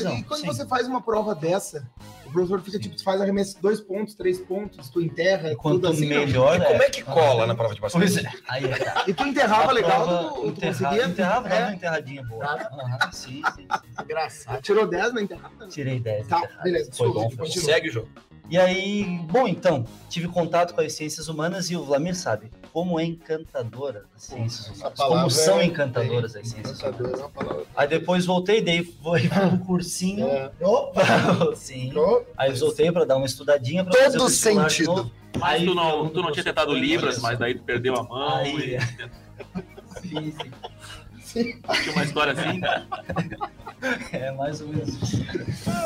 [0.04, 1.88] Não, e quando você faz uma prova dessa,
[2.26, 5.88] o professor fica tipo, tu faz arremesso dois pontos, três pontos, tu enterra, E quanto
[5.88, 6.08] assim.
[6.10, 6.18] não?
[6.20, 6.60] melhor.
[6.60, 8.00] E como é que cola na prova de basquete?
[8.02, 8.32] Pois é.
[8.48, 8.78] Aí é.
[8.78, 9.04] tá.
[9.08, 10.34] E tu enterrava legal?
[10.34, 11.06] Tu enterra- conseguia?
[11.06, 11.74] Enterrava, dava uma É.
[11.76, 12.46] enterradinha boa.
[12.46, 13.68] Aham, sim, sim.
[14.04, 14.62] Engraçado.
[14.62, 15.68] Tirou 10 na enterrada?
[15.68, 16.28] Tirei 10.
[16.28, 17.30] Tá, beleza, Foi bom.
[17.48, 18.10] Segue o jogo.
[18.50, 23.00] E aí, bom, então, tive contato com as ciências humanas e o Vlamir sabe como
[23.00, 25.00] é encantadora as ciências humanas.
[25.00, 27.14] Como são é- encantadoras as ciências humanas.
[27.14, 27.64] É uma palavra.
[27.76, 30.28] Aí depois voltei, daí fui pro cursinho.
[30.28, 30.52] É.
[31.56, 31.92] Sim.
[32.38, 35.12] Aí voltei para dar uma estudadinha pra fazer o sentido.
[35.38, 38.36] Mas Aí tu não, tu não tinha tentado Libras, mas daí tu perdeu a mão.
[38.38, 38.80] Aí, e...
[40.02, 40.34] Sim,
[41.28, 41.62] sim.
[41.84, 42.62] Tinha uma história assim.
[44.12, 45.26] É mais ou menos isso.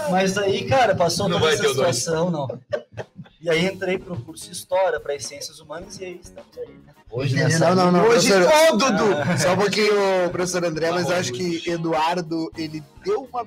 [0.10, 1.96] Mas aí, cara, passou Não toda essa ter o dois.
[1.98, 2.60] situação, não.
[3.42, 6.68] E aí entrei pro curso de História, para as Ciências Humanas, e aí estamos aí,
[6.86, 6.94] né?
[7.10, 8.06] Hoje Não, nessa não, não.
[8.06, 9.16] Hoje, professor- ô, Dudu!
[9.42, 13.46] Só um pouquinho, professor André, mas Tá eu acho que Eduardo, ele deu uma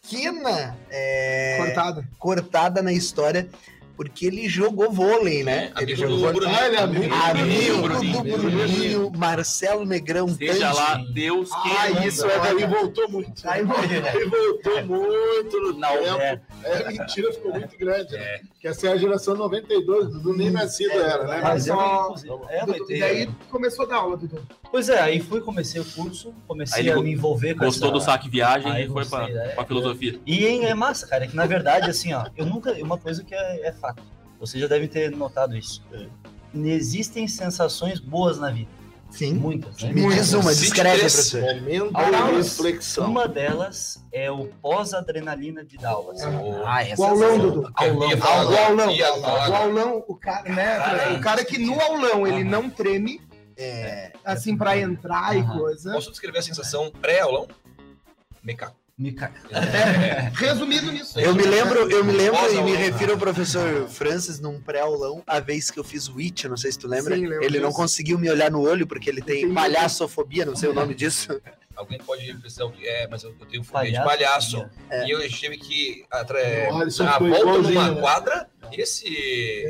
[0.00, 2.04] pequena é, Cortado.
[2.18, 3.48] cortada na história,
[3.96, 5.72] porque ele jogou vôlei, né?
[5.76, 6.52] É, ele amigo jogou do vôlei.
[6.54, 7.14] É amigo.
[7.14, 8.40] Amigo Bruninho, do Bruninho.
[8.50, 11.70] Bruninho, Marcelo Negrão Seja lá, Deus que.
[11.70, 13.32] Ah, isso é Aí voltou muito.
[13.48, 14.84] Aí voltou.
[14.84, 16.20] Muito no Não, tempo.
[16.20, 16.40] é.
[16.64, 18.12] É, mentira, ficou muito grande.
[18.12, 18.40] Né?
[18.60, 21.40] Que essa é a geração 92, Dudu nem nascido era, né?
[21.42, 24.40] Mas só- inclusive, é, vai Dudu, ter- E aí começou a dar aula, Dudu.
[24.74, 27.96] Pois é, aí fui, comecei o curso, comecei a me envolver com Gostou essa...
[27.96, 29.48] do saque viagem Aí e foi pra, gostei, é.
[29.50, 30.20] pra filosofia.
[30.26, 32.72] E é é massa, cara, é que na verdade, assim, ó, eu nunca.
[32.82, 34.02] Uma coisa que é, é fato.
[34.40, 35.80] Vocês já devem ter notado isso.
[35.92, 36.06] É.
[36.56, 38.68] Existem sensações boas na vida.
[39.10, 39.34] Sim.
[39.34, 39.92] Muitas, né?
[39.92, 41.02] Me diz uma, descreve.
[41.04, 42.20] Momento Aulas.
[42.20, 43.06] de reflexão.
[43.12, 46.20] Uma delas é o pós-adrenalina de aulas.
[46.24, 47.70] O- Ah, essa O aulão, Dudu.
[47.76, 48.08] Aulão.
[48.08, 48.92] O aulão.
[49.50, 51.16] O aulão, o cara, né?
[51.16, 53.20] O cara que no aulão ele não treme,
[53.56, 55.92] É, assim, pra entrar e coisa.
[55.92, 57.48] Posso descrever a sensação pré-aulão?
[58.42, 58.74] Meca.
[58.96, 59.32] Me ca...
[59.50, 60.30] É.
[60.38, 61.18] Resumido nisso.
[61.18, 62.76] Eu me lembro, eu me lembro e me Pós-aulão.
[62.76, 66.70] refiro ao professor Francis num pré-aulão, a vez que eu fiz o IT, não sei
[66.70, 67.16] se tu lembra.
[67.16, 70.74] Sim, ele não conseguiu me olhar no olho porque ele tem palhaçofobia, não sei o
[70.74, 71.40] nome disso.
[71.74, 74.58] Alguém pode pensar que é, mas eu tenho fobia de Palhaço.
[74.58, 75.08] palhaço.
[75.08, 76.38] E eu tive que atra...
[76.72, 78.00] Alisson a volta numa né?
[78.00, 78.48] quadra.
[78.70, 79.08] Esse,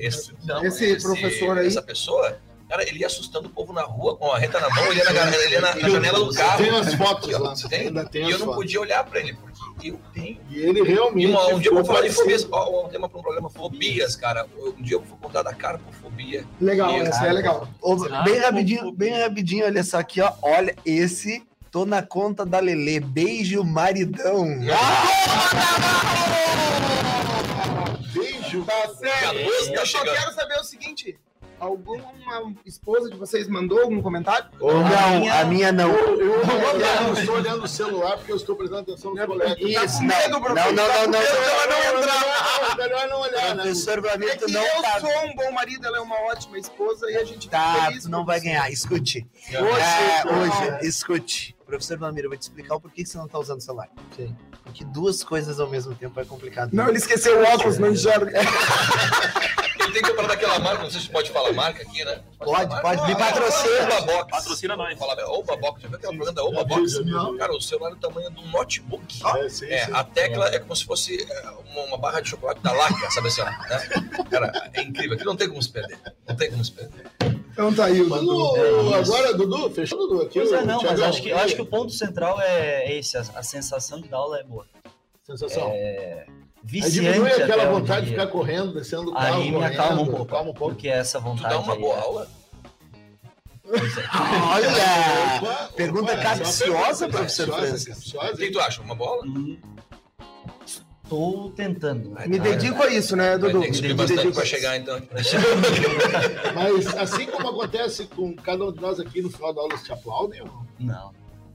[0.02, 1.66] esse, não, Esse professor aí.
[1.66, 2.38] Essa pessoa,
[2.74, 5.12] cara, ele ia assustando o povo na rua com a reta na mão, ele ia
[5.12, 6.58] na, ele ia na, na janela do carro.
[6.58, 7.54] Tem as fotos E eu- lá.
[7.68, 7.80] Tem?
[7.86, 8.62] Ainda tem e eu não fotos.
[8.62, 10.40] podia olhar pra ele, porque eu tenho.
[10.50, 11.26] E ele realmente.
[11.30, 14.46] uma- um dia eu vou falar de fobias, um tema para um programa fobias, cara.
[14.58, 16.44] Um dia eu vou contar da cara por fobia.
[16.60, 17.68] Legal, E- essa é legal.
[17.80, 20.32] Ô, Ah, bem rapidinho, bem rapidinho, olha só aqui, ó.
[20.42, 22.98] Olha, esse, tô na conta da Lelê.
[22.98, 24.46] Beijo, maridão.
[28.12, 28.64] Beijo.
[28.64, 29.34] Tá certo.
[29.34, 31.16] Tá Eu só quero saber o seguinte:
[31.64, 34.46] alguma esposa de vocês mandou algum comentário?
[34.60, 35.90] não, minha- a minha não.
[35.90, 36.46] Eu, eu, eu
[37.02, 39.56] não estou olhando o celular porque eu estou prestando atenção nos colegas.
[39.60, 40.06] Isso, não.
[40.08, 40.72] medo, Não, professor?
[40.72, 41.12] não, não, não.
[41.12, 41.26] Tá
[41.66, 42.14] não Não, entrar.
[42.14, 43.62] não, não, melhor não olhar, né?
[43.62, 45.00] Professor É Blamito não eu tá.
[45.00, 48.10] sou um bom marido, ela é uma ótima esposa e a gente Tá, feliz tu
[48.10, 48.70] não vai ganhar.
[48.70, 49.26] Escute.
[49.50, 49.56] É.
[49.56, 49.60] É,
[50.26, 51.54] hoje, escute.
[51.66, 53.88] Professor Vlamir, eu vou te explicar o porquê que você não tá usando o celular.
[54.14, 54.36] Sim.
[54.62, 56.70] Porque duas coisas ao mesmo tempo é complicado.
[56.72, 58.32] Não, ele esqueceu o óculos, não enxerga.
[59.84, 62.20] Ele tem que comprar daquela marca, não sei se pode falar marca aqui, né?
[62.38, 63.06] Pode, falar pode, marca?
[63.06, 63.82] me Ah, patrocina.
[63.84, 64.30] Oba Box.
[64.30, 64.98] Patrocina nós.
[64.98, 66.94] Fala, Oba Box, já viu aquela propaganda da Oba Box?
[67.38, 69.20] Cara, o celular é do tamanho de um notebook.
[69.38, 69.92] É, sim, É, sim.
[69.92, 73.28] a tecla é como se fosse é, uma, uma barra de chocolate da Laca, sabe
[73.28, 74.24] assim, ó, né?
[74.30, 75.98] Cara, é incrível, aqui não tem como se perder.
[76.26, 77.04] Não tem como se perder.
[77.52, 78.94] Então tá aí o Mas Dudu.
[78.94, 80.22] agora, Dudu, fechou, Dudu?
[80.22, 82.92] Aqui, Pois é, o não, mas acho que, eu acho que o ponto central é
[82.96, 84.66] esse, a, a sensação de dar aula é boa.
[85.22, 85.70] Sensação.
[85.72, 86.26] É,
[86.66, 90.06] Aí viciante diminui aquela vontade de ficar correndo, descendo do carro, Aí me acalma um
[90.06, 90.74] pouco, Calma um pouco.
[90.74, 92.28] porque essa Tu vontade dá uma aí boa é- aula,
[93.62, 94.04] pois é.
[94.50, 95.42] Olha!
[95.42, 97.86] Opa, Pergunta opa, capciosa, é professor pergunta Francis.
[97.88, 98.80] capciosa, o que tu acha?
[98.82, 99.26] Uma boa aula?
[99.26, 99.58] Hum,
[101.04, 102.16] Estou tentando.
[102.26, 103.60] Me dedico a isso, né, Vai Dudu?
[103.60, 104.54] ter que subir Me bastante dedico pra a isso.
[104.56, 105.02] chegar, então.
[106.54, 109.84] Mas assim como acontece com cada um de nós aqui no final da aula, eles
[109.84, 110.48] te aplaudem ou
[110.80, 111.12] não?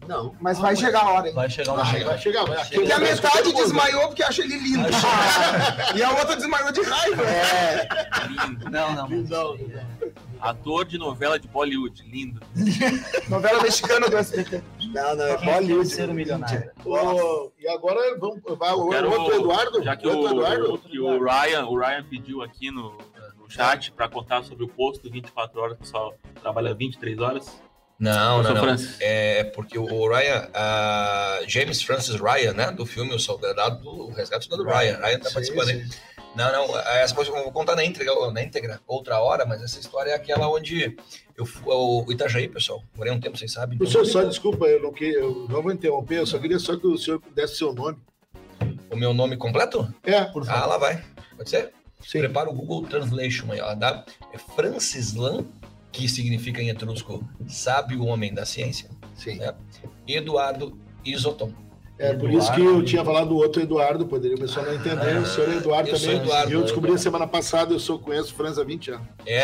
[0.07, 0.35] Não.
[0.39, 1.33] Mas vai chegar a hora, hein?
[1.35, 2.05] vai chegar uma Vai, hora.
[2.09, 2.57] vai chegar, vai.
[2.57, 4.87] Aqui Porque a metade desmaiou porque acha ele lindo.
[5.95, 7.23] e a outra desmaiou de raiva.
[7.23, 7.87] É,
[8.27, 8.69] Lindo.
[8.71, 9.07] Não, não.
[9.09, 9.29] mas
[10.41, 12.01] Ator de novela de Bollywood.
[12.09, 12.39] Lindo.
[13.29, 14.63] Novela mexicana do SBT.
[14.93, 15.89] não, não, é Bollywood.
[15.89, 16.71] ser um milionário.
[17.59, 18.41] E agora vamos.
[18.57, 19.83] Vai, o Quero- outro Eduardo?
[19.83, 20.77] Já que o, Eduardo?
[20.79, 22.97] que o Ryan, o Ryan pediu aqui no,
[23.37, 27.61] no chat para contar sobre o posto 24 horas, que só trabalha 23 horas.
[27.99, 28.61] Não, não, não.
[28.63, 28.95] Francis.
[29.01, 34.11] É porque o Ryan, a James Francis Ryan, né, do filme O Soldado do o
[34.13, 34.97] Resgate do Ryan.
[34.97, 35.85] Ryan tá Sim, participando aí.
[36.35, 39.79] Não, não, essa coisa eu vou contar na íntegra, na íntegra outra hora, mas essa
[39.79, 40.95] história é aquela onde
[41.35, 42.81] eu fui ao Itajaí, pessoal.
[42.95, 43.77] Morei um tempo, vocês sabem.
[43.81, 46.77] O senhor só, desculpa, eu não, que, eu não vou interromper, eu só queria só
[46.77, 47.97] que o senhor desse seu nome.
[48.91, 49.91] O meu nome completo?
[50.03, 50.67] É, Por Ah, favor.
[50.69, 51.03] lá vai.
[51.35, 51.73] Pode ser?
[52.01, 52.19] sim.
[52.19, 53.73] Prepara o Google Translation aí, ó.
[53.75, 55.45] Dá, é Francislan,
[55.91, 58.89] que significa em etrusco sábio homem da ciência.
[59.15, 59.41] sim.
[59.41, 59.53] É.
[60.07, 61.51] Eduardo Isoton.
[61.97, 65.17] É por isso que eu tinha falado do outro Eduardo, poderia o pessoal não entender.
[65.17, 66.21] o senhor Eduardo eu sou também.
[66.21, 68.91] Eduardo, e eu né, descobri a semana passada, eu sou, conheço o Franz há 20
[68.91, 69.07] anos.
[69.25, 69.43] É.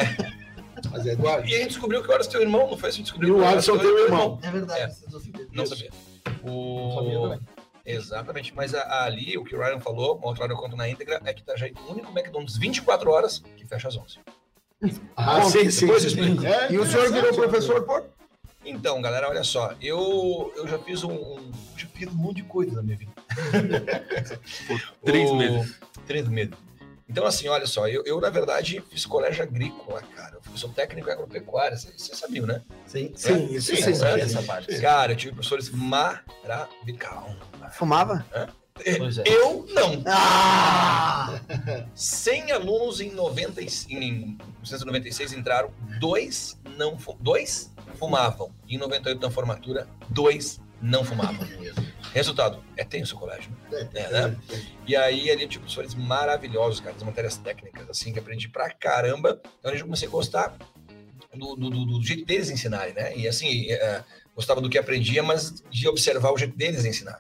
[0.92, 1.48] Mas é Eduardo.
[1.48, 3.02] E a gente descobriu que o Alisson é teu irmão, não foi assim?
[3.02, 4.40] E Descobriu o que o Alisson tem um irmão.
[4.42, 4.88] É verdade, É.
[5.12, 5.48] não sabia.
[5.52, 5.90] Não sabia
[6.44, 7.20] O...
[7.24, 7.40] também.
[7.86, 10.90] Exatamente, mas a- ali o que o Ryan falou, uma outra hora eu conto na
[10.90, 14.18] íntegra, é que tá já o único McDonald's 24 horas que fecha às 11.
[15.16, 15.86] Ah, sim, sim.
[15.86, 16.08] Depois sim.
[16.10, 16.48] explica.
[16.48, 18.04] É, E o senhor virou interessante, professor por?
[18.64, 22.44] Então, galera, olha só, eu, eu já fiz um, um- já fiz um monte de
[22.44, 23.12] coisa na minha vida.
[25.06, 25.76] Três O- meses.
[26.08, 26.54] Três meses.
[27.08, 30.40] Então, assim, olha só, eu, eu, na verdade fiz colégio agrícola, cara.
[30.52, 31.10] Eu sou técnico
[31.78, 32.62] vocês vocês sabiam, né?
[32.88, 33.12] Sim.
[33.16, 33.84] Sim, isso Sim, sim.
[33.84, 33.96] sim.
[33.96, 34.82] sabia essa parte.
[34.82, 37.38] Cara, eu tive professores maravilhosos.
[37.74, 38.26] Fumava?
[38.32, 39.24] Pois é.
[39.26, 40.04] Eu não.
[40.06, 41.40] Ah!
[41.96, 44.12] 100 alunos em, 90, e- em
[44.62, 48.52] 1996 entraram, dois não dois fumavam.
[48.68, 51.48] Em 98 na formatura, dois não fumavam.
[52.14, 53.50] Resultado, é tenso o colégio.
[53.72, 53.90] né?
[53.94, 54.36] É, né?
[54.86, 59.42] E aí ali tive professores maravilhosos, cara, das matérias técnicas, assim, que aprendi pra caramba.
[59.60, 60.56] Então eu comecei a gostar
[61.34, 63.16] do, do- do- do jeito deles ensinarem, né?
[63.18, 64.04] E assim, é,
[64.36, 67.20] gostava do que aprendia, mas de observar o jeito deles ensinar.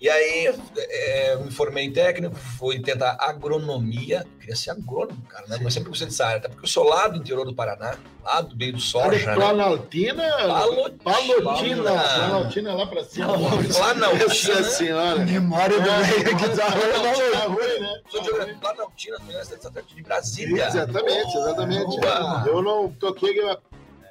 [0.00, 5.58] E aí é, me formei em técnico, fui tentar agronomia, queria ser agrônomo, cara, né?
[5.62, 8.40] Mas sempre gostei dessa área, até porque eu sou lá do interior do Paraná, lá
[8.40, 9.34] do meio do soja, né?
[9.34, 10.22] Planaltina.
[10.46, 10.94] Palotina.
[11.04, 11.82] Palotina.
[11.82, 13.26] Planaltina lá pra cima.
[13.26, 14.24] Planaltina.
[14.24, 15.18] Nossa senhora.
[15.18, 18.00] Memória do velho que tá Tá ruim, né?
[18.08, 20.66] Sou de Planaltina, Universidade Estadual de Brasília.
[20.66, 21.98] Exatamente, exatamente.
[22.46, 23.34] Eu não toquei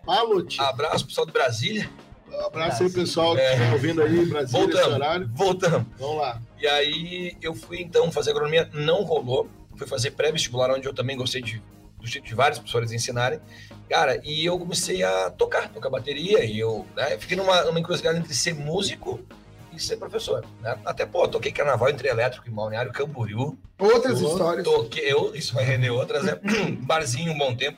[0.05, 0.67] Palotina.
[0.67, 1.89] Abraço, pessoal de Brasília.
[2.31, 3.53] Um abraço aí, pessoal que É.
[3.53, 4.93] está ouvindo aí esse Voltamos.
[4.93, 5.29] horário.
[5.33, 5.87] Voltamos.
[5.97, 6.41] Vamos lá.
[6.59, 9.49] E aí eu fui então fazer agronomia, não rolou.
[9.75, 11.61] Fui fazer pré-vestibular, onde eu também gostei de,
[11.99, 13.39] do jeito de vários professores ensinarem.
[13.89, 16.43] Cara, e eu comecei a tocar, tocar bateria.
[16.43, 19.19] E eu né, fiquei numa, numa encruzilhada entre ser músico
[19.73, 20.45] e ser professor.
[20.61, 20.77] Né?
[20.85, 23.57] Até, pô, toquei carnaval entre elétrico em Balneário Camboriú.
[23.79, 24.65] Outras histórias.
[24.65, 26.37] Toquei, eu, isso vai render outras, né?
[26.81, 27.77] Barzinho um bom tempo.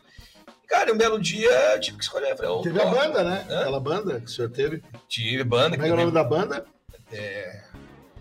[0.72, 2.36] Cara, um belo dia eu tive que escolher.
[2.38, 3.46] Falei, Teve a banda, né?
[3.50, 3.60] Hã?
[3.60, 4.82] Aquela banda que o senhor teve.
[5.10, 5.76] Tive banda.
[5.76, 6.66] Como é é o nome da banda?
[7.12, 7.62] É...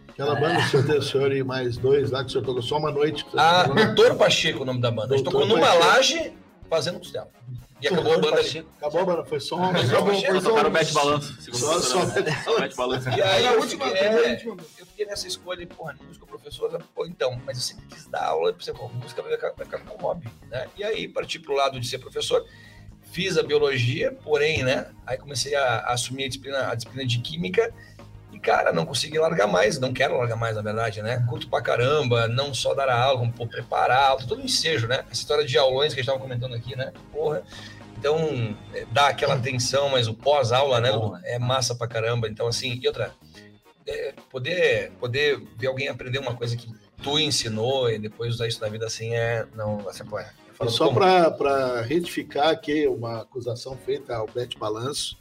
[0.09, 2.45] Aquela banda que o senhor teve, o senhor e mais dois lá, que o senhor
[2.45, 3.25] tocou só uma noite.
[3.37, 3.87] Ah, né?
[3.87, 5.15] Doutor Pacheco, o nome da banda.
[5.15, 5.85] A gente tocou numa Pacheco.
[5.87, 6.33] laje
[6.71, 7.29] fazendo costela.
[7.83, 8.67] E acabou a banda ali.
[8.77, 9.71] Acabou a banda, foi só uma.
[9.71, 11.43] Acabou, Foi só o Bete Balanço.
[11.43, 12.07] segundo Só- o só-.
[12.45, 13.09] Só Bete Balanço.
[13.09, 14.57] E aí a última, é, última.
[14.79, 18.53] eu fiquei nessa escolha, porra, música professora, pô, então, mas eu sempre quis dar aula,
[18.53, 20.69] por exemplo, música vai ficar, ficar como hobby, né?
[20.77, 22.45] E aí parti pro lado de ser professor,
[23.13, 24.87] fiz a biologia, porém, né?
[25.07, 27.73] Aí comecei a, a assumir a disciplina, a disciplina de química
[28.41, 31.25] cara, não consegui largar mais, não quero largar mais, na verdade, né?
[31.29, 34.87] Curto pra caramba, não só dar a aula, como pô, preparar aula, todo um ensejo,
[34.87, 35.05] né?
[35.11, 36.93] Essa história de aulões que a gente tava comentando aqui, né?
[37.13, 37.43] Porra.
[37.99, 40.89] Então, é, dá aquela atenção, mas o pós-aula, né?
[40.89, 41.21] É né?
[41.25, 42.29] É massa pra caramba.
[42.29, 43.15] Então, assim, e outra,
[43.87, 46.73] é, poder, poder ver alguém aprender uma coisa que
[47.03, 49.47] tu ensinou e depois usar isso na vida assim é.
[49.55, 50.31] Não, assim, pô, é.
[50.69, 55.17] Só para retificar aqui uma acusação feita ao Bete Balanço,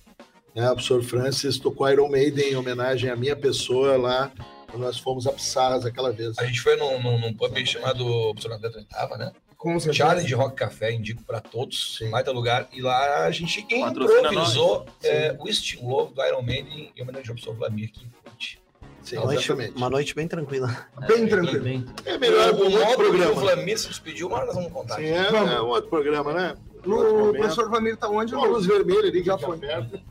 [0.55, 4.31] né, o professor Francis tocou Iron Maiden em homenagem à minha pessoa lá,
[4.69, 6.37] quando nós fomos a Pissarras aquela vez.
[6.37, 9.31] A gente foi num, num, num pub chamado Professor André Oitava, né?
[9.57, 10.05] Com certeza.
[10.05, 12.09] Charlie de Rock Café, indico pra todos, Sim.
[12.09, 12.69] baita lugar.
[12.71, 17.55] E lá a gente improvisou é, o Love do Iron Maiden em homenagem ao professor
[17.55, 18.61] Vladimir que curte.
[19.01, 19.75] Sim, Uma noite, exatamente.
[19.75, 20.87] uma noite bem tranquila.
[21.07, 21.63] Bem tranquilo.
[21.63, 23.33] Bem, É melhor o um outro que o programa.
[23.33, 24.95] Vladimir se despediu, mas nós vamos contar.
[24.95, 25.51] Sim, é, Vamos.
[25.51, 26.55] é um outro programa, né?
[26.85, 27.37] Outro O momento.
[27.39, 28.33] professor Vlamir tá onde?
[28.33, 29.59] Uma luz vermelha ali que Já foi.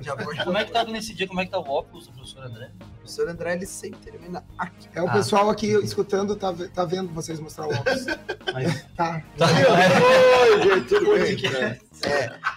[0.01, 0.37] Já foi.
[0.37, 1.27] Como é que tá nesse dia?
[1.27, 2.71] Como é que tá o óculos do professor André?
[2.81, 4.89] O professor André, ele sempre termina aqui.
[4.95, 5.13] É o Ah.
[5.13, 8.07] pessoal aqui escutando, tá, tá vendo vocês mostrar o óculos.
[8.55, 8.67] Aí.
[8.97, 9.23] Tá.
[9.41, 11.81] Oi, gente, tudo bem?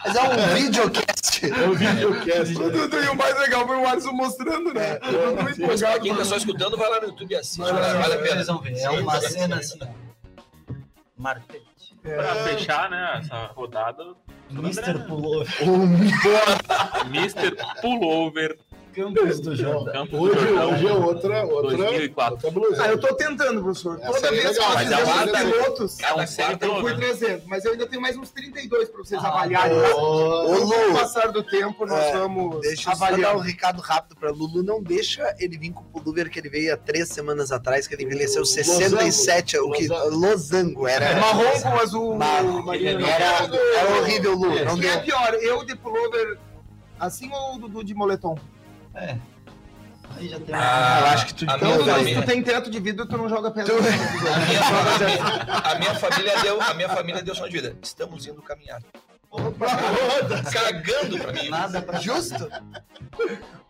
[0.06, 1.46] Mas é um videocast.
[1.46, 2.54] É o videocast.
[2.54, 2.70] né?
[2.70, 4.96] Tudo, e o mais legal foi o Alisson mostrando, né?
[4.96, 6.02] Eu tô muito Mas empolgado.
[6.02, 8.34] quem tá só escutando, vai lá no YouTube e assiste, vale a pena.
[8.36, 8.78] Vocês vão ver.
[8.78, 9.88] É uma cena assim, ó.
[11.18, 11.71] Marcante.
[12.02, 14.04] Pra fechar, né, essa rodada,
[14.50, 15.00] Mr.
[15.08, 15.48] Pullover.
[17.06, 17.56] Mr.
[17.82, 18.58] Pullover,
[18.94, 22.34] Campos do do Hoje, Jordão, hoje é outra, outra, 2004.
[22.34, 22.84] outra blusa.
[22.84, 24.00] Ah, eu tô tentando, professor.
[24.02, 26.22] Essa Toda é vez que nós mas fizemos é os uma- pilotos, É um Cada
[26.24, 26.98] eu semi-pro, fui né?
[27.00, 29.78] 300, mas eu ainda tenho mais uns 32 pra vocês Ah, avaliarem.
[29.78, 29.96] Ô, tá?
[29.96, 33.32] ô, Com o Lu, passar do tempo, nós É, vamos deixa eu só avaliar.
[33.34, 34.64] dar um recado rápido pra Lulu.
[34.64, 37.96] Não deixa ele vir com o pullover que ele veio há três semanas atrás, que
[37.96, 41.20] ele envelheceu 67, o que losango era.
[41.20, 42.74] Marrom com azul Marrom.
[42.74, 44.50] Era, era horrível, Lu.
[44.66, 46.38] Não é pior, eu de pullover
[47.00, 48.38] assim ou o Dudu de moletom?
[48.96, 49.18] É.
[50.18, 52.26] Aí já tem Ah, eu acho que tu- a Então, minha Dudu, se família- tu
[52.28, 53.74] tem teto de vidro, tu não joga pedra.
[53.74, 57.52] Tu- A minha, a minha- a minha família deu, a minha família deu som de
[57.52, 57.76] vida.
[57.82, 58.82] Estamos indo caminhar.
[60.52, 61.50] Cagando pra mim.
[61.50, 62.50] Nada pra Justo?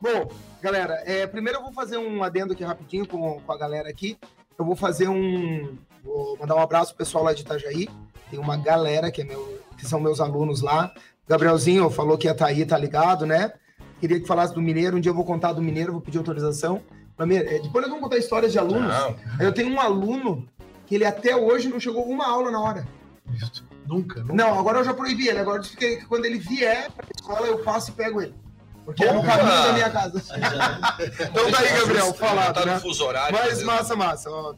[0.01, 0.31] Bom,
[0.61, 4.17] galera, é, primeiro eu vou fazer um adendo aqui rapidinho com, com a galera aqui.
[4.57, 5.77] Eu vou fazer um.
[6.03, 7.87] Vou mandar um abraço pro pessoal lá de Itajaí.
[8.31, 10.91] Tem uma galera que, é meu, que são meus alunos lá.
[11.27, 13.53] Gabrielzinho falou que ia estar aí, tá ligado, né?
[14.01, 14.97] Queria que falasse do Mineiro.
[14.97, 16.81] Um dia eu vou contar do Mineiro, vou pedir autorização.
[17.19, 18.91] É, depois nós vamos contar histórias de alunos.
[18.91, 20.47] Não, Eu tenho um aluno
[20.87, 22.87] que ele até hoje não chegou uma aula na hora.
[23.87, 24.33] Nunca, nunca.
[24.33, 25.37] Não, agora eu já proibi ele.
[25.37, 28.33] Agora eu disse que quando ele vier pra escola, eu passo e pego ele.
[28.83, 29.37] Porque é no Opa!
[29.37, 30.21] caminho da minha casa.
[31.29, 32.79] Então daí, Gabriel, falado, tá no né?
[32.79, 33.37] fuso horário.
[33.37, 34.29] Mas massa, massa.
[34.31, 34.55] ó.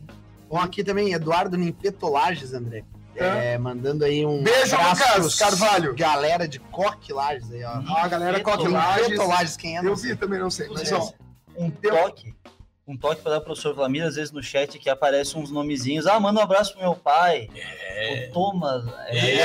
[0.49, 2.85] Bom, aqui também, Eduardo Ninfetolages, André.
[3.15, 5.93] É, mandando aí um Beijo, Lucas Carvalho.
[5.95, 7.81] Galera de Coque Lages aí, ó.
[7.97, 9.55] A galera Coque Lages.
[9.57, 9.85] Quem é?
[9.85, 10.67] Eu vi também, não sei.
[10.69, 11.11] Mas, ó,
[11.55, 12.33] Um toque.
[12.85, 16.05] Um toque para dar pro professor Vlamir, às vezes no chat que aparecem uns nomezinhos.
[16.05, 17.47] Ah, manda um abraço pro meu pai.
[17.55, 18.27] É.
[18.29, 18.83] O Thomas.
[19.07, 19.37] É.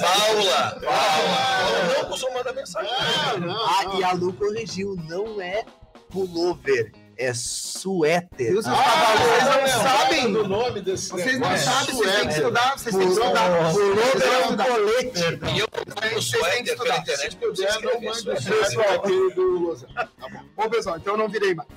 [0.00, 0.80] Paula!
[0.80, 0.80] Paula!
[0.84, 2.90] Paula não costuma mandar mensagem.
[2.92, 3.34] Ah,
[3.80, 5.64] Ah, e a Lu corrigiu, não é
[6.10, 8.52] pullover, é suéter.
[8.52, 9.20] seus Ah, cavalos?
[9.20, 10.32] Vocês não não, sabem.
[10.32, 11.70] do nome desse Vocês não negócio.
[11.70, 12.78] sabem, vocês têm que estudar.
[12.78, 13.72] Vocês têm que estudar.
[13.72, 14.66] Pullover Vocês têm é que um estudar.
[14.66, 15.20] colete.
[15.54, 15.68] E eu
[16.20, 17.04] Vocês têm que estudar.
[17.06, 19.76] Se puder, não manda o suéter aqui do.
[19.94, 20.64] Tá bom.
[20.64, 21.68] Ô, pessoal, então eu não virei mais.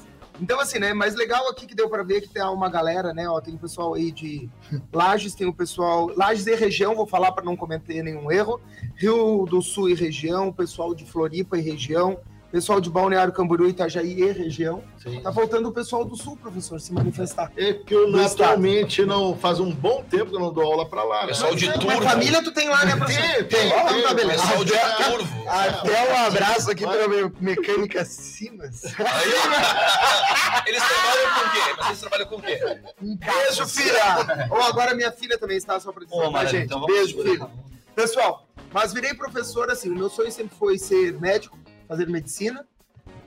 [0.41, 0.93] Então, assim, né?
[0.93, 3.29] Mas legal aqui que deu pra ver que tem uma galera, né?
[3.29, 4.49] Ó, tem o pessoal aí de
[4.91, 6.09] Lages, tem o pessoal.
[6.17, 8.59] Lages e região, vou falar para não cometer nenhum erro.
[8.95, 12.19] Rio do Sul e região, pessoal de Floripa e região,
[12.53, 14.83] pessoal de Balneário Camboriú, Itajaí e região.
[15.01, 15.19] Sim.
[15.21, 17.51] Tá faltando o pessoal do Sul, professor, se manifestar.
[17.57, 18.29] É que eu Do estado.
[18.51, 21.21] naturalmente não faz um bom tempo que eu não dou aula pra lá.
[21.21, 21.27] né?
[21.29, 22.01] Pessoal de Mas turvo.
[22.03, 23.23] família tu tem lá, né, professor?
[23.23, 24.41] Tem, tem, Ó, tem, tá beleza.
[24.43, 25.49] Pessoal de Até- turvo.
[25.49, 28.83] Até um abraço aqui pra minha mecânica Simas.
[28.85, 31.75] Aí, eles trabalham com o quê?
[31.79, 32.59] Mas eles trabalham com o quê?
[33.01, 34.47] Beijo, filha!
[34.51, 36.65] Ou agora minha filha também está só pra dizer, Pô, tá, gente?
[36.65, 37.31] então Beijo, segurar.
[37.31, 37.49] filho.
[37.95, 42.65] Pessoal, mas virei professor, assim, o meu sonho sempre foi ser médico, fazer medicina.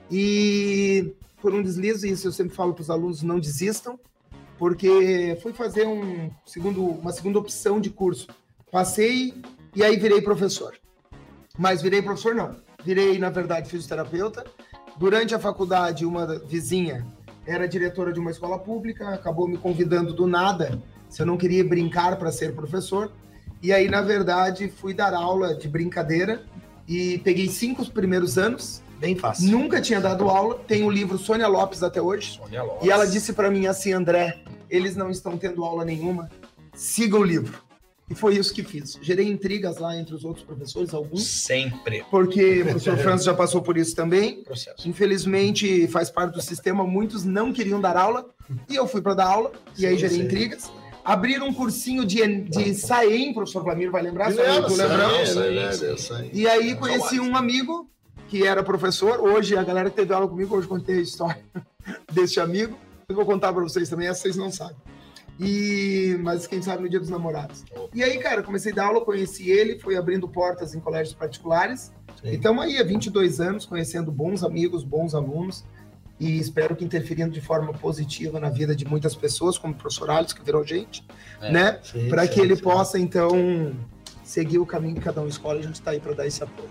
[0.09, 3.99] E por um deslize, isso eu sempre falo para os alunos, não desistam,
[4.57, 8.27] porque fui fazer um segundo, uma segunda opção de curso.
[8.71, 9.33] Passei
[9.75, 10.75] e aí virei professor.
[11.57, 12.55] Mas virei professor não.
[12.83, 14.45] Virei, na verdade, fisioterapeuta.
[14.97, 17.05] Durante a faculdade, uma vizinha
[17.45, 21.63] era diretora de uma escola pública, acabou me convidando do nada se eu não queria
[21.63, 23.11] brincar para ser professor.
[23.61, 26.43] E aí, na verdade, fui dar aula de brincadeira
[26.87, 28.81] e peguei cinco primeiros anos.
[28.99, 29.51] Bem fácil.
[29.51, 30.59] Nunca tinha dado aula.
[30.67, 32.37] Tenho o livro Sônia Lopes até hoje.
[32.37, 32.87] Sônia Lopes.
[32.87, 36.29] E ela disse para mim assim, André, eles não estão tendo aula nenhuma.
[36.73, 37.67] Siga o livro.
[38.09, 38.97] E foi isso que fiz.
[39.01, 42.05] Gerei intrigas lá entre os outros professores, alguns, Sempre.
[42.09, 44.43] porque o professor Francis já passou por isso também.
[44.43, 44.87] Processo.
[44.87, 48.25] Infelizmente, faz parte do sistema, muitos não queriam dar aula,
[48.69, 50.23] e eu fui para dar aula, e aí gerei sim.
[50.23, 50.71] intrigas.
[51.07, 55.25] Abrir um cursinho de, de SAEM, professor Vlamir vai lembrar, SAEM, tu lembra?
[55.71, 56.29] sim, Sim, né.
[56.33, 57.89] E aí conheci um amigo
[58.27, 59.21] que era professor.
[59.21, 61.41] Hoje a galera que teve aula comigo, hoje contei a história
[62.11, 62.77] desse amigo.
[63.07, 64.75] Eu vou contar para vocês também, essa vocês não sabem.
[65.39, 67.63] E mas quem sabe no dia dos namorados.
[67.93, 71.89] E aí, cara, comecei a dar aula, conheci ele, fui abrindo portas em colégios particulares.
[72.21, 72.31] Sim.
[72.31, 75.63] E estamos aí há 22 anos conhecendo bons amigos, bons alunos.
[76.19, 80.09] E espero que interferindo de forma positiva na vida de muitas pessoas, como o professor
[80.09, 81.05] Alex, que virou gente,
[81.41, 81.51] É.
[81.51, 81.79] né?
[82.09, 82.61] Para que ele sim.
[82.63, 83.31] possa então
[84.23, 86.69] seguir o caminho que cada um escolhe, a gente está aí para dar esse apoio.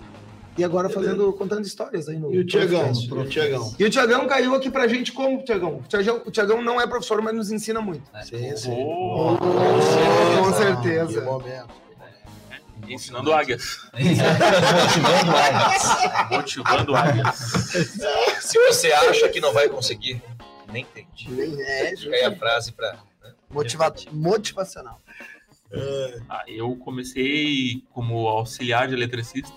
[0.58, 2.90] E agora fazendo, contando histórias aí no E o Tiagão?
[2.90, 3.74] E o Tiagão?
[3.78, 5.76] E o Tiagão caiu aqui pra gente como, Tiagão?
[5.76, 8.02] O Tiagão, o Tiagão não é professor, mas nos ensina muito.
[8.24, 8.72] Sim, sim.
[8.72, 11.20] Oh, Com Que certeza.
[12.88, 13.78] Ensinando águias.
[13.94, 16.30] Motivando águias.
[16.30, 17.36] Motivando águias.
[18.40, 20.22] Se você acha que não vai conseguir,
[20.72, 21.28] nem tente.
[21.62, 22.96] É, Fica aí a frase pra.
[23.50, 25.00] motiva motivacional.
[26.28, 29.52] Ah, eu comecei como auxiliar de eletricista.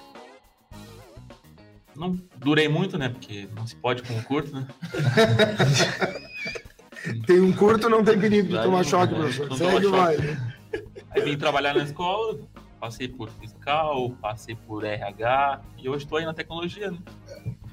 [1.95, 3.09] Não durei muito, né?
[3.09, 4.67] Porque não se pode com o curto, né?
[7.25, 9.57] Tem um curto, não tem perigo de tomar choque, não, professor.
[9.57, 10.17] Segue vai.
[11.11, 12.37] Aí vim trabalhar na escola,
[12.79, 16.97] passei por fiscal, passei por RH e hoje estou aí na tecnologia, né?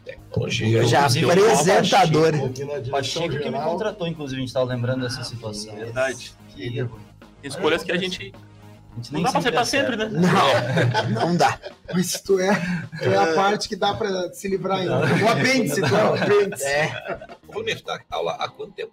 [0.05, 0.85] Tecnologia.
[0.87, 2.33] Já Inclusive, apresentador.
[2.51, 5.73] Direção Pacheco que me contratou, inclusive, a gente estava lembrando dessa situação.
[5.75, 6.33] É verdade.
[6.51, 7.01] Que erro.
[7.43, 8.33] Tem escolhas que a gente
[8.93, 9.91] A gente não nem dá pra ser pra acerta.
[9.93, 10.21] sempre, né?
[11.11, 11.59] Não, não dá.
[11.93, 12.55] Mas tu é,
[13.03, 15.01] tu é a parte que dá pra se livrar ainda.
[15.01, 16.65] O apêndice, tu é o apêndice.
[16.65, 18.93] É, O Bonito tá aula há quanto tempo?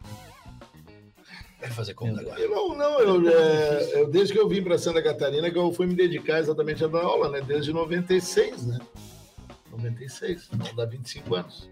[1.63, 2.37] Vai fazer conta agora.
[2.41, 5.71] Eu não, não, eu, é, eu- desde que eu vim para Santa Catarina que eu
[5.71, 7.39] fui me dedicar exatamente a dar aula, né?
[7.39, 8.79] Desde 96, né?
[9.71, 11.69] 96, então dá 25 anos.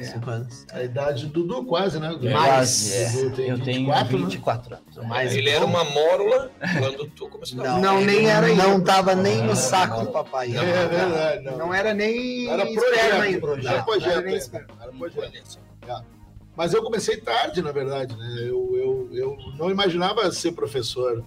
[0.00, 0.66] Cinco anos.
[0.72, 2.08] A idade do Dudu, quase, né?
[2.08, 3.10] É.
[3.10, 4.24] Dudu tem Eu tenho 24, né?
[4.24, 5.08] 24 anos.
[5.08, 8.62] Mas Ele era uma mórula quando tu começou a Não, Não, nem era ainda.
[8.62, 10.04] Não tava nem no saco não.
[10.06, 10.56] do papai.
[10.56, 11.58] É verdade, não.
[11.58, 13.24] Não era nem Era projeto, era Não
[13.70, 14.16] era projeto.
[14.18, 14.68] ainda, esperma.
[14.80, 15.58] Era projeto.
[16.56, 18.36] Mas eu comecei tarde, na verdade, né?
[18.40, 21.24] Eu, eu, eu não imaginava ser professor.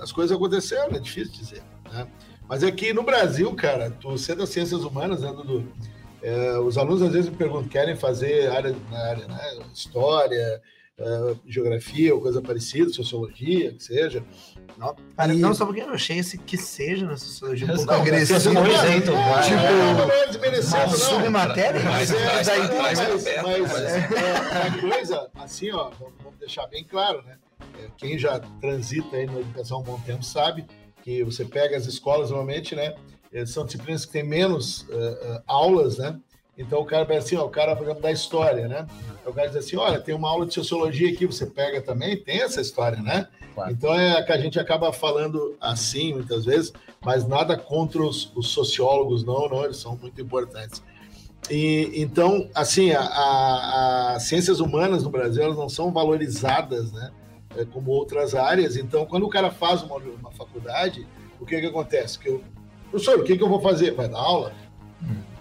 [0.00, 1.62] As coisas aconteceram, é difícil dizer,
[1.92, 2.06] né?
[2.48, 5.66] Mas é que no Brasil, cara, tu sendo ciências humanas, né, Dudu?
[6.22, 9.58] É, os alunos às vezes me perguntam, querem fazer área, na área, né?
[9.72, 10.62] História,
[10.96, 14.24] é, geografia ou coisa parecida, sociologia, que seja.
[14.78, 17.92] Não, cara, E- não só porque eu achei esse que seja na sociologia um pouco
[17.92, 18.54] Não, agressivo.
[18.54, 19.42] mas você isento, vai.
[19.42, 20.96] Tipo, não é desmerecendo, uma não.
[20.96, 21.80] submatéria?
[21.82, 27.22] Mas- Mas, é, mas- daí, mas- mas, é, coisa, assim, ó, vamos, deixar bem claro,
[27.22, 27.38] né?
[27.82, 30.64] É, Quem já transita aí na educação há um bom tempo sabe
[31.02, 32.94] que você pega as escolas, normalmente, né?
[33.32, 36.18] eh, São disciplinas que têm menos eh, eh, aulas, né?
[36.56, 38.86] Então o cara assim, ó, o cara, por exemplo, da história, né?
[39.26, 42.42] O cara diz assim, olha, tem uma aula de sociologia aqui, você pega também, tem
[42.42, 43.26] essa história, né?
[43.54, 43.72] Claro.
[43.72, 46.72] Então é que a gente acaba falando assim muitas vezes,
[47.04, 50.82] mas nada contra os, os sociólogos, não, não, eles são muito importantes.
[51.50, 57.10] E então, assim, a, a- as ciências humanas no Brasil elas não são valorizadas, né?
[57.56, 58.76] é, como outras áreas.
[58.76, 61.06] Então, quando o cara faz uma, uma faculdade,
[61.40, 62.18] o que que acontece?
[62.18, 62.42] Que eu,
[62.90, 63.92] professor, o que que eu vou fazer?
[63.92, 64.52] Vai dar aula?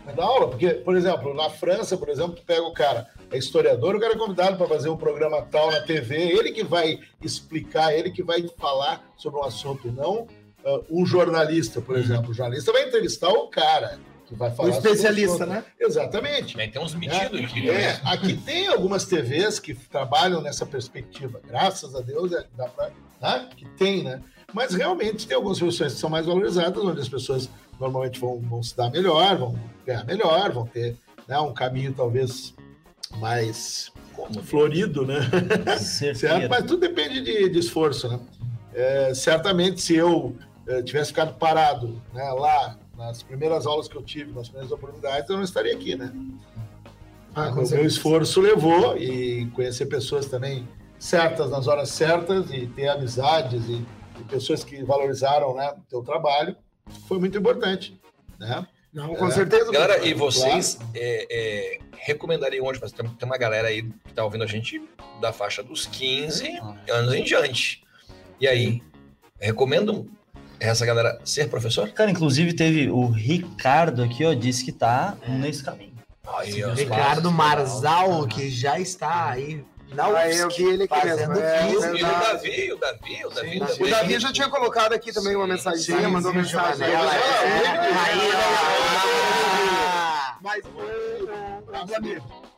[0.05, 0.49] Vai dar aula?
[0.49, 4.13] Porque, por exemplo, na França, por exemplo, tu pega o cara, é historiador, o cara
[4.13, 8.21] é convidado para fazer um programa tal na TV, ele que vai explicar, ele que
[8.21, 10.27] vai falar sobre um assunto, não
[10.65, 12.31] ah, um jornalista, por exemplo.
[12.31, 15.63] O jornalista vai entrevistar o cara que vai O falar sobre especialista, né?
[15.79, 16.53] Exatamente.
[16.53, 17.69] Também tem uns metidos aqui.
[17.69, 18.01] É, né?
[18.05, 21.41] aqui tem algumas TVs que trabalham nessa perspectiva.
[21.45, 22.91] Graças a Deus, é, dá pra,
[23.21, 23.49] né?
[23.55, 24.21] que tem, né?
[24.53, 27.49] Mas realmente tem algumas profissões que são mais valorizadas, onde as pessoas
[27.79, 30.95] normalmente vão, vão se dar melhor, vão ganhar melhor, vão ter
[31.27, 32.53] né, um caminho talvez
[33.17, 33.91] mais
[34.43, 35.19] florido, né?
[35.77, 36.49] certo?
[36.49, 38.19] Mas tudo depende de, de esforço, né?
[38.73, 40.35] É, certamente, se eu
[40.67, 45.29] eh, tivesse ficado parado né, lá nas primeiras aulas que eu tive, nas primeiras oportunidades,
[45.29, 46.11] eu não estaria aqui, né?
[47.35, 50.67] Ah, o meu esforço levou e conhecer pessoas também
[50.99, 53.85] certas nas horas certas e ter amizades e,
[54.19, 56.55] e pessoas que valorizaram né, o teu trabalho
[57.07, 57.99] foi muito importante,
[58.39, 58.65] né?
[58.93, 59.31] Não, com É.
[59.31, 59.71] certeza.
[59.71, 64.23] Galera, e vocês é, é, recomendariam hoje, mas tem, tem uma galera aí que tá
[64.23, 64.81] ouvindo a gente
[65.19, 66.59] da faixa dos 15
[66.89, 67.83] anos em diante.
[68.39, 68.83] E aí,
[69.39, 70.05] recomendam
[70.59, 71.89] essa galera ser professor?
[71.89, 75.93] Cara, inclusive teve o Ricardo aqui, ó, disse que tá nesse caminho.
[76.37, 79.63] Aí, Ricardo Marzal, que já está aí
[79.93, 81.43] na Ah, eu vi ele aqui fazendo mesmo.
[81.43, 81.71] É.
[81.71, 81.79] E o.
[81.79, 83.73] Davi, o Davi, o Davi.
[83.75, 83.83] Sim.
[83.83, 86.85] O Davi já tinha colocado aqui também uma mensagem, Sim, mandou sim, mensagem.
[86.85, 86.95] É.
[86.95, 90.13] Aí, ó.
[90.41, 90.61] Mas,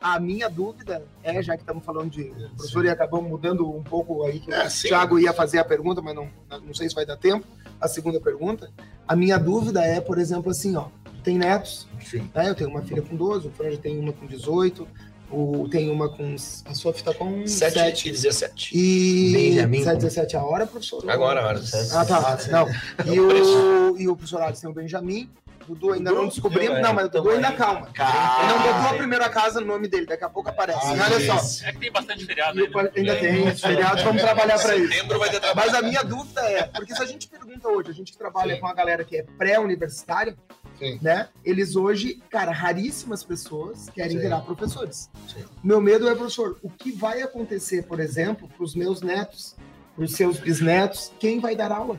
[0.00, 2.24] a minha dúvida é, já que estamos falando de
[2.56, 4.88] professor e acabamos mudando um pouco aí, que É, o sim.
[4.88, 6.28] Thiago ia fazer a pergunta, mas não,
[6.64, 7.46] não sei se vai dar tempo,
[7.80, 8.70] a segunda pergunta.
[9.06, 10.88] A minha dúvida é, por exemplo, assim, ó,
[11.22, 12.30] tem netos, Sim.
[12.34, 12.48] né?
[12.48, 14.86] Eu tenho uma filha com 12, o Fred tem uma com 18,
[15.30, 16.34] o, tem uma com.
[16.64, 18.08] A Sofia tá com 7 7.
[18.08, 18.70] e 17.
[18.76, 19.32] E.
[19.32, 19.82] Benjamin.
[19.84, 21.08] 7, 17 a hora, professor?
[21.10, 21.60] Agora, agora.
[21.92, 22.18] Ah, tá.
[22.18, 22.50] Ah, sim.
[22.50, 22.68] Não.
[23.06, 25.28] E É o o, e o professor Alex tem o Benjamin.
[25.66, 26.22] Dudu ainda Dudu?
[26.22, 26.78] não descobrimos.
[26.78, 27.56] É, Não, mas o Dudu então ainda aí.
[27.56, 27.88] calma.
[27.92, 28.38] Calma.
[28.44, 30.78] Ele não botou a primeira casa no nome dele, daqui a pouco aparece.
[30.80, 31.66] Ah, E olha só.
[31.66, 32.90] É que tem bastante feriado e o pa- né?
[32.96, 34.92] ainda tem os feriados, vamos trabalhar para isso.
[34.92, 35.68] Setembro vai ter trabalho.
[35.72, 38.54] Mas a minha dúvida é, porque se a gente pergunta hoje, a gente que trabalha
[38.54, 38.60] Sim.
[38.60, 40.36] com a galera que é pré-universitária,
[40.78, 40.98] Sim.
[41.00, 41.28] né?
[41.44, 44.22] Eles hoje, cara, raríssimas pessoas querem Sim.
[44.22, 45.10] virar professores.
[45.26, 45.44] Sim.
[45.62, 49.56] Meu medo é, professor, o que vai acontecer, por exemplo, para os meus netos,
[49.94, 51.98] para os seus bisnetos, quem vai dar aula?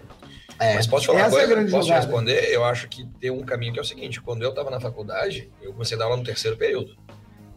[0.59, 1.47] Mas posso falar uma é a coisa?
[1.47, 2.05] grande posso jogada.
[2.05, 2.51] responder?
[2.51, 5.51] Eu acho que tem um caminho que é o seguinte: quando eu estava na faculdade,
[5.61, 6.97] eu comecei a dar aula no terceiro período.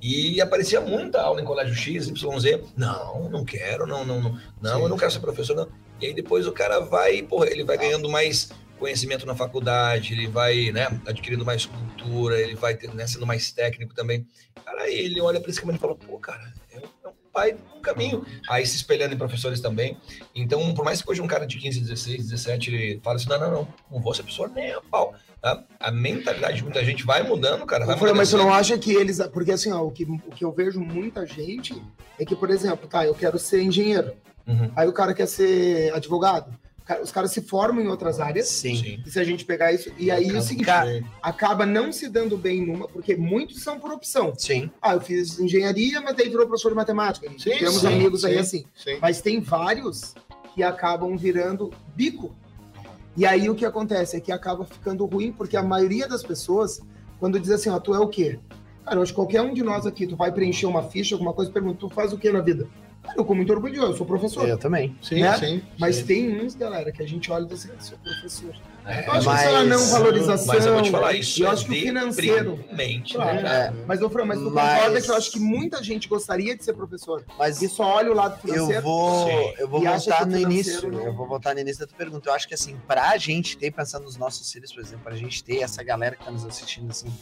[0.02, 2.60] E aparecia muita aula em colégio X, YZ.
[2.76, 5.68] Não, não quero, não, não, não, não eu não quero ser professor, não.
[6.00, 8.50] E aí depois o cara vai, porra, ele vai ganhando mais
[8.80, 13.94] conhecimento na faculdade, ele vai, né, adquirindo mais cultura, ele vai né, sendo mais técnico
[13.94, 14.26] também.
[14.64, 17.56] Cara, aí ele olha para esse caminho e fala, pô, cara, é um, é pai
[17.76, 18.24] um caminho.
[18.48, 19.96] Aí se espelhando em professores também.
[20.34, 23.38] Então, por mais que hoje um cara de 15, 16, 17, ele fala assim, não,
[23.38, 25.14] não, não, não vou ser professor nem a pau.
[25.40, 25.62] tá?
[25.78, 27.84] A mentalidade de muita gente vai mudando, cara.
[27.84, 29.20] Vai mudando mas você não acha que eles.
[29.32, 31.80] Porque assim, ó, o que, o que eu vejo muita gente
[32.18, 34.14] é que, por exemplo, tá, eu quero ser engenheiro.
[34.46, 34.72] Uhum.
[34.74, 36.50] Aí o cara quer ser advogado.
[37.02, 38.48] Os caras se formam em outras áreas.
[38.48, 39.02] Sim.
[39.04, 39.92] E se a gente pegar isso.
[39.98, 40.70] E aí o seguinte,
[41.22, 44.32] acaba não se dando bem numa, porque muitos são por opção.
[44.36, 44.70] Sim.
[44.80, 47.30] Ah, eu fiz engenharia, mas daí virou professor de matemática.
[47.38, 48.40] Sim, Temos sim, amigos aí sim.
[48.40, 48.64] assim.
[48.74, 48.98] Sim.
[49.00, 50.14] Mas tem vários
[50.54, 52.34] que acabam virando bico.
[53.16, 56.80] E aí o que acontece é que acaba ficando ruim, porque a maioria das pessoas,
[57.18, 58.38] quando diz assim, ó, tu é o quê?
[58.84, 61.32] Cara, eu acho que qualquer um de nós aqui, tu vai preencher uma ficha, alguma
[61.32, 62.68] coisa, pergunta, tu faz o que na vida?
[63.16, 64.48] Eu com muito orgulho, eu sou professor.
[64.48, 64.96] Eu também.
[65.02, 65.36] Sim, Né?
[65.38, 65.62] sim.
[65.78, 66.04] Mas sim.
[66.04, 68.54] tem uns, galera, que a gente olha e diz assim, "Ah, sou professor.
[68.86, 70.46] É, Eu acho Mas- que é não valorização.
[70.54, 72.56] Mas eu vou te falar, isso eu é acho que o financeiro.
[72.56, 73.34] deprimente, Claro.
[73.34, 73.74] né, cara?
[73.86, 76.64] Mas, ô, Fran, mas tu Mas- concorda que eu acho que muita gente gostaria de
[76.64, 78.72] ser professor Mas e só olha o lado financeiro?
[78.72, 79.54] eu vou, Sim.
[79.58, 80.90] eu vou voltar no início.
[80.90, 82.28] não- Eu vou voltar no início da tua pergunta.
[82.30, 85.44] Eu acho que assim, pra gente ter, pensando nos nossos filhos, por exemplo, pra gente
[85.44, 87.12] ter essa galera que tá nos assistindo assim,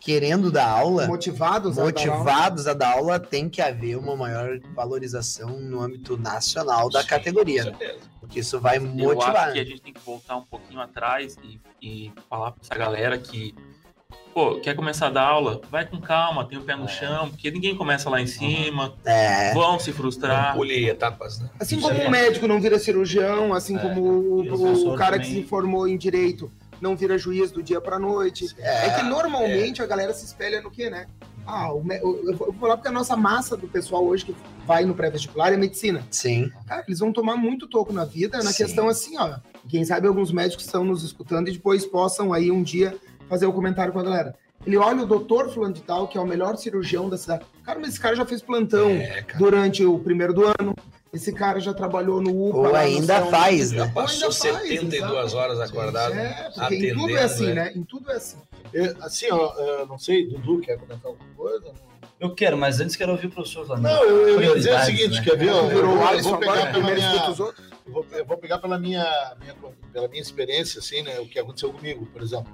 [0.00, 1.92] querendo dar aula, Motivados a dar aula.
[1.92, 7.08] motivados a dar aula, tem que haver uma maior valorização no âmbito nacional da Sim,
[7.08, 7.76] categoria, com né?
[7.78, 8.10] certeza.
[8.18, 9.36] Porque isso vai Eu motivar.
[9.36, 12.74] acho que a gente tem que voltar um pouquinho atrás e, e falar pra essa
[12.74, 13.54] galera que,
[14.32, 15.60] pô, quer começar a dar aula?
[15.70, 19.52] Vai com calma, tem o pé no chão, porque ninguém começa lá em cima, É,
[19.52, 20.54] vão se frustrar.
[20.54, 21.50] Pule etapas, né?
[21.58, 22.06] Assim Isso como aí.
[22.06, 25.42] um médico não vira cirurgião, assim É, como o, o o professor cara que também.
[25.42, 28.46] se formou em direito não vira juiz do dia pra noite.
[28.58, 31.06] É, que normalmente a galera se espelha no quê, né?
[31.46, 34.94] Ah, o, eu vou falar porque a nossa massa do pessoal hoje que vai no
[34.94, 36.06] pré-vestibular é medicina.
[36.10, 36.50] sim.
[36.66, 38.64] Cara, eles vão tomar muito toco na vida na Sim.
[38.64, 39.38] questão assim, ó.
[39.68, 42.96] Quem sabe alguns médicos estão nos escutando e depois possam aí um dia
[43.28, 44.34] fazer o comentário com a galera.
[44.66, 47.44] Ele olha o doutor fulano de tal, que é o melhor cirurgião da cidade.
[47.64, 50.74] Cara, mas esse cara já fez plantão É, durante o primeiro do ano.
[51.12, 52.56] Esse cara já trabalhou no UPA.
[52.58, 53.92] Ou lá no ainda São- faz, Já né?
[53.92, 55.36] passou Ou ainda faz, 72 exato.
[55.36, 56.14] horas acordado.
[56.14, 57.54] É, porque em tudo é assim, né?
[57.54, 57.72] né?
[57.74, 58.36] Em tudo é assim.
[58.72, 61.72] É, assim, ó, eu não sei, Dudu, quer comentar alguma coisa?
[62.20, 63.92] Eu quero, mas antes quero ouvir o professor Flanel.
[63.92, 65.22] Não, eu, eu ia dizer o seguinte, né?
[65.24, 65.50] quer ver?
[65.50, 69.34] ó, Eu, vou- eu vou pegar pela minha, eu vou, eu vou pegar pela minha,
[69.40, 69.56] minha-
[69.92, 71.18] pela minha experiência, assim, né?
[71.18, 72.52] O que aconteceu comigo, por exemplo.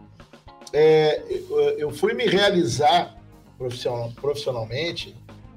[0.73, 3.17] É, eu, eu fui me realizar
[3.59, 5.15] profissional- profissionalmente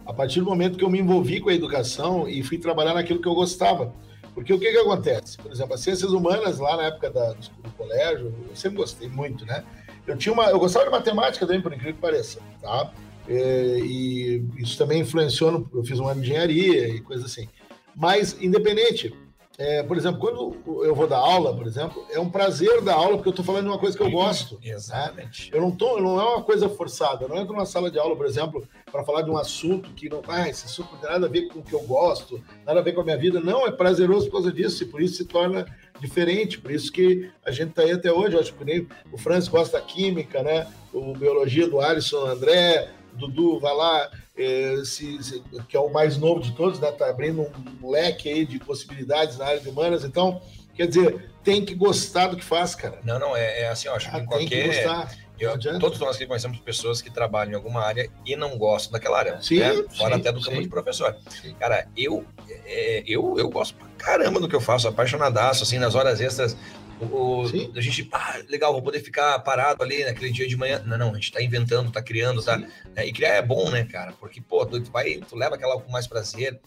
[0.09, 3.21] a partir do momento que eu me envolvi com a educação e fui trabalhar naquilo
[3.21, 3.93] que eu gostava.
[4.33, 5.37] Porque o que que acontece?
[5.37, 9.45] Por exemplo, as ciências humanas, lá na época da- do, colégio, eu sempre gostei muito,
[9.45, 9.63] né?
[10.07, 12.91] Eu tinha uma, eu gostava de matemática também, por incrível que pareça, tá?
[13.27, 17.47] É, e isso também influenciou, no, eu fiz um de engenharia e coisa assim.
[17.95, 19.13] Mas, independente,
[19.59, 23.17] é, por exemplo, quando eu vou dar aula, por exemplo, é um prazer dar aula,
[23.17, 24.55] porque eu estou falando de uma coisa que eu gosto.
[24.55, 24.71] né?
[24.71, 25.51] Exatamente.
[25.53, 27.25] Eu não tô, não é uma coisa forçada.
[27.25, 30.07] Eu não entro numa sala de aula, por exemplo, para falar de um assunto que
[30.07, 32.79] não, ah, esse assunto não tem nada a ver com o que eu gosto, nada
[32.79, 33.41] a ver com a minha vida.
[33.41, 35.65] Não, é prazeroso por causa disso e por isso se torna
[35.99, 36.57] diferente.
[36.57, 38.35] Por isso que a gente está aí até hoje.
[38.35, 40.67] Eu acho que nem o Francis gosta da química, né?
[40.93, 42.87] O biologia do Alisson André,
[43.19, 46.91] Dudu vai lá, eh, se- se- que é o mais novo de todos, né?
[46.91, 47.41] Tá abrindo
[47.83, 50.03] um leque aí de possibilidades na área de humanas.
[50.03, 50.41] Então,
[50.75, 52.99] quer dizer, tem que gostar do que faz, cara.
[53.03, 54.67] Não, não, é, é assim, eu acho que Ah, em tem que qualquer.
[54.83, 55.15] gostar.
[55.39, 59.19] eu- todos nós que conhecemos pessoas que trabalham em alguma área e não gostam daquela
[59.19, 59.41] área.
[59.41, 59.73] Sim, né?
[59.97, 60.63] Fora sim, até do campo sim.
[60.63, 61.15] de professor.
[61.29, 61.55] Sim.
[61.57, 62.25] Cara, eu,
[62.65, 66.57] é, eu, eu gosto pra caramba do que eu faço, apaixonadaço, assim, nas horas extras.
[67.01, 67.71] O, Sim.
[67.75, 70.83] a gente, ah, legal, vou poder ficar parado ali naquele dia de manhã.
[70.85, 72.57] Não, não, a gente tá inventando, tá criando, tá.
[72.57, 72.67] né?
[73.05, 74.11] E criar é bom, né, cara?
[74.19, 76.59] Porque, pô, tu, tu vai, tu leva aquela com mais prazer.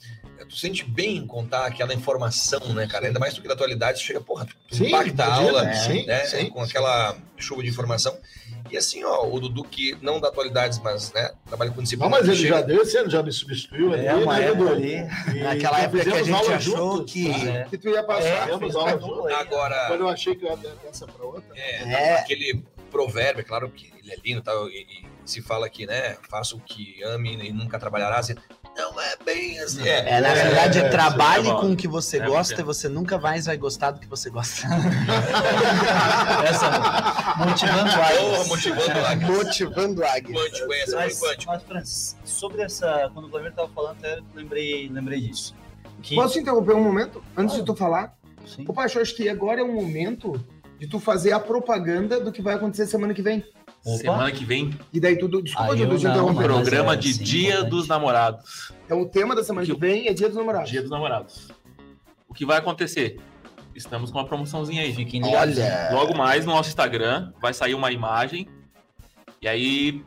[0.49, 3.07] Tu sente bem em contar aquela informação, né, cara?
[3.07, 6.07] Ainda mais do que da atualidade, tu chega, porra, tu Sim, impacta a aula, sim,
[6.07, 6.25] né?
[6.25, 6.71] sim, com sim.
[6.71, 8.17] aquela chuva de informação.
[8.73, 12.09] E assim, ó, o Dudu que não dá atualidades, mas, né, trabalha com disciplina.
[12.11, 14.47] Não, mas ele chega- já deu esse ano, já me substituiu ali, É, uma né,
[14.49, 14.95] época ali.
[15.35, 17.51] E Naquela época que a gente achou juntos, que- tá?
[17.51, 17.65] É.
[17.65, 18.29] Que tu ia passar.
[18.29, 19.37] É, Fizemos aula.
[19.39, 21.45] Agora, Quando eu achei que eu ia dessa pra outra.
[21.55, 22.15] é, É.
[22.19, 25.87] aquele provérbio, é claro que ele é lindo e tal, e, e se fala que,
[25.87, 28.35] né, faça o que ame e nunca trabalhará, assim,
[28.77, 29.87] não é bem assim.
[29.87, 31.61] É, na realidade, é, é, trabalhe é bom.
[31.61, 34.31] com o que você É, gosta e você nunca mais vai gostar do que você
[34.31, 34.67] gosta.
[36.49, 36.71] Essa
[37.39, 38.49] motivando Porra, águas.
[38.49, 39.17] motivando lá.
[39.17, 40.43] Motivando águias.
[40.43, 41.53] Quântico, Mas, foi quântico.
[41.53, 43.11] mas, Francis, sobre essa.
[43.13, 45.55] Quando o Vladimir tava falando, até lembrei, lembrei disso.
[46.03, 47.23] Que, Posso te interromper um momento?
[47.37, 48.15] Antes de tu falar?
[48.47, 48.65] Sim.
[48.65, 50.33] Paixão, acho que agora é o momento
[50.79, 53.45] de tu fazer a propaganda do que vai acontecer semana que vem.
[53.85, 53.97] Opa.
[53.99, 55.43] Semana que vem, E daí tudo.
[55.43, 56.35] Desculpa, Dudu, não, interromper.
[56.35, 57.71] mas- programa é, de sim, Dia importante.
[57.71, 58.73] dos Namorados.
[58.85, 60.71] Então o tema da semana que Que- vem é Dia dos Namorados.
[60.71, 61.49] Dia dos Namorados.
[62.29, 63.19] O que vai acontecer?
[63.75, 64.95] Estamos com uma promoçãozinha aí.
[64.95, 65.57] Fiquem ligados.
[65.59, 68.47] Olha, Logo mais no nosso Instagram vai sair uma imagem
[69.41, 70.05] e aí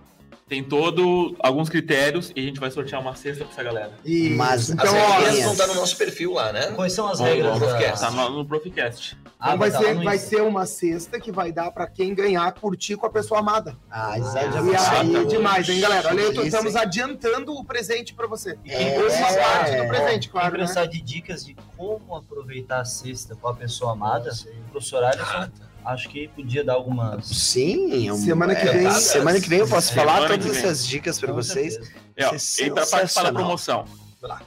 [0.47, 3.93] tem todo alguns critérios e a gente vai sortear uma cesta pra essa galera.
[4.05, 4.93] E, Mas- então, As
[5.23, 5.43] regrinhas.
[5.43, 6.67] vão estar no nosso perfil lá, né?
[6.73, 7.53] Quais são as regras?
[7.53, 7.99] bom, da- Profcast.
[7.99, 9.17] Tá no, no Proficast.
[9.39, 10.27] Ah, então vai, tá ser, no vai Insta.
[10.29, 13.75] ser uma cesta que vai dar pra quem ganhar curtir com a pessoa amada.
[13.89, 15.25] Ah, isso aí já E aí, ser.
[15.27, 16.09] demais, hein, galera?
[16.09, 16.81] Olha estamos hein?
[16.81, 18.55] adiantando o presente pra você.
[18.67, 19.87] É, Uma parte do é.
[19.87, 20.57] presente, Quem claro, né?
[20.59, 25.49] precisar de dicas de como aproveitar a cesta com a pessoa amada, o professor Alisson,
[25.85, 27.25] acho que podia dar algumas.
[27.27, 31.19] Sim, Semana que é, vem- Semana que vem eu posso Semana falar todas essas dicas
[31.19, 31.75] pra Com vocês.
[32.15, 32.77] É, é e para participar da
[33.07, 33.33] sensacional.
[33.33, 33.85] promoção,
[34.21, 34.41] Vai lá.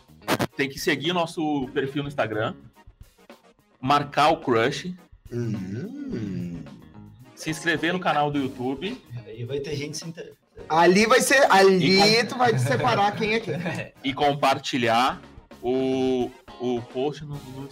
[0.57, 2.55] tem que seguir nosso perfil no Instagram,
[3.81, 4.95] marcar o crush,
[5.31, 6.63] Hum,
[7.35, 10.33] se inscrever no canal do YouTube Aí vai ter gente se inter...
[10.71, 11.47] Ali vai ser.
[11.53, 13.55] Ali tu vai separar quem é quem.
[14.03, 15.21] E compartilhar
[15.63, 16.31] o,
[16.61, 17.69] o post no, no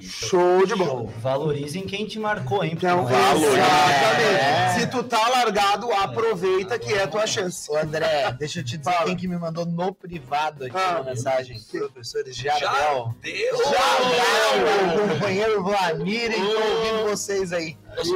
[0.00, 1.10] Show de bola.
[1.20, 2.72] Valorizem quem te marcou, hein?
[2.74, 4.40] Então, Porque- exatamente.
[4.40, 4.78] É.
[4.78, 7.70] Se tu tá largado, aproveita que é a tua chance.
[7.70, 9.06] Ô, André, deixa eu te dizer Fala.
[9.06, 10.96] quem que me mandou no privado aqui Ah.
[11.00, 11.58] uma mensagem.
[11.70, 13.14] Professor Jardel.
[13.22, 13.60] Deus!
[13.62, 17.76] Jardel, companheiro Vlamir, e tô ouvindo vocês aí.
[17.94, 18.12] Beijo,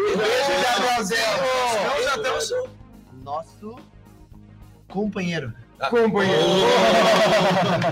[2.04, 2.52] já estamos.
[3.22, 3.76] Nosso
[4.88, 5.52] companheiro.
[5.88, 6.42] Companheiro.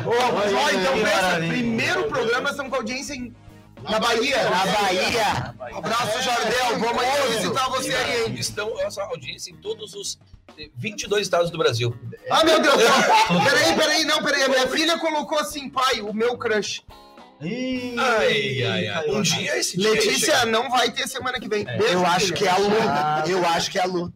[0.07, 3.35] Ô, mas, ó, então que pensa, primeiro programa estamos com audiência em-
[3.83, 4.51] na Bahia.
[4.51, 5.55] Na Bahia.
[5.77, 6.79] Abraço, Jardel.
[6.79, 8.35] Vamos aí visitar você aí, hein?
[8.39, 10.19] Estão nossa audiência em todos os
[10.77, 11.95] 22 estados do Brasil.
[12.31, 12.77] Ah, meu Deus.
[13.45, 14.43] Peraí, peraí, não, peraí.
[14.43, 16.83] A minha filha colocou assim, pai, o meu crush.
[17.41, 19.11] Ih, Ai, ai, ai.
[19.11, 19.91] Um dia esse dia.
[19.91, 21.65] Letícia, não vai ter semana que vem.
[21.65, 22.73] Beijo, Eu acho que é a Lu.
[22.81, 23.25] Ah.
[23.29, 24.13] Eu acho que é a Lu.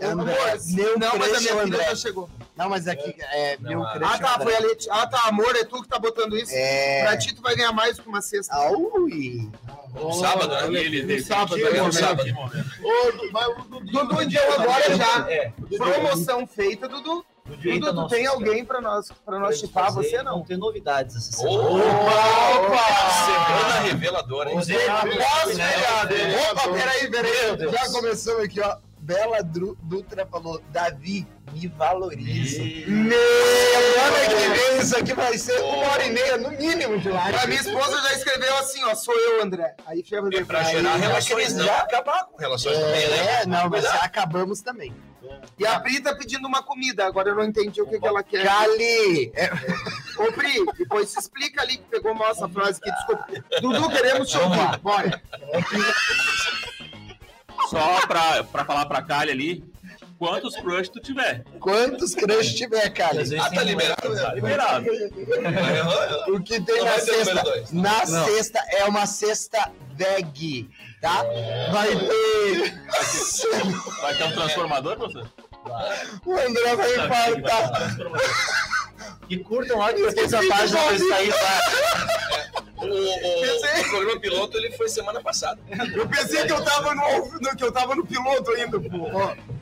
[0.00, 2.30] André, Amor, meu não, mas a é minha filha já chegou.
[2.56, 4.10] Não, mas aqui é meu Não, crush.
[4.10, 4.92] Ah, é tá, foi a Letícia.
[4.92, 6.52] Ah, tá, amor, é tu que tá botando isso.
[6.54, 7.02] É.
[7.04, 8.56] Pra ti, tu vai ganhar mais do que uma cesta.
[8.70, 9.48] Ui.
[9.94, 10.80] No sábado, né?
[10.80, 12.22] Ele sábado, decidiu é, no no sábado.
[12.82, 13.12] Ô,
[13.80, 15.30] Dudu- então agora já.
[15.30, 15.52] É.
[15.76, 17.24] Promoção feita, Dudu.
[17.46, 19.92] Dudu, tu tem alguém pra nós, pra nós chipar?
[19.92, 20.42] Você não.
[20.44, 21.62] Ter novidades essa semana.
[21.62, 22.78] Opa!
[23.24, 24.58] Semana reveladora, hein?
[24.66, 26.50] Né?
[26.50, 27.72] Opa, peraí, peraí.
[27.72, 28.76] Já começamos aqui, ó.
[29.08, 32.60] Bela Dutra falou, Davi, me valorize.
[32.60, 37.08] Ih, Semana que vem isso aqui vai ser uma hora e meia, no mínimo, de
[37.08, 37.38] live.
[37.38, 39.74] A minha esposa já escreveu assim, ó, sou eu, André.
[39.86, 43.40] Aí fica É pra gerar relações, não acabar com relações também, né?
[43.40, 44.94] É, não, mas acabamos também.
[45.58, 48.22] E a Pri tá pedindo uma comida, agora eu não entendi o que, que ela
[48.22, 48.44] quer.
[48.44, 49.32] Cali!
[49.34, 49.50] É,
[50.18, 53.26] Ô, Pri, depois se explica ali que pegou mal essa frase aqui, desculpa.
[53.62, 54.44] Dudu, queremos te lá.
[54.44, 54.78] ouvir.
[54.80, 55.22] Bora.
[57.70, 59.64] Só pra, pra falar pra Kali ali,
[60.18, 61.44] quantos crush tu tiver.
[61.60, 62.88] quantos crush tiver,
[63.28, 64.14] vezes Ah, tá liberado?
[64.16, 64.86] Tá liberado.
[66.28, 66.84] O que tem Não
[67.34, 67.72] na dois.
[67.72, 68.24] Na Não.
[68.26, 70.68] cesta é uma cesta veg,
[71.00, 71.24] tá?
[71.72, 72.78] Vai ter.
[74.00, 75.28] Vai ter um transformador, professor?
[76.24, 77.96] O André vai infartar.
[79.28, 82.18] E curtam lá que eu fiz a página pra sair lá.
[82.80, 85.60] O, o- o programa piloto ele foi semana passada.
[85.96, 89.10] Eu pensei que eu tava no, no- que eu tava no piloto ainda, pô.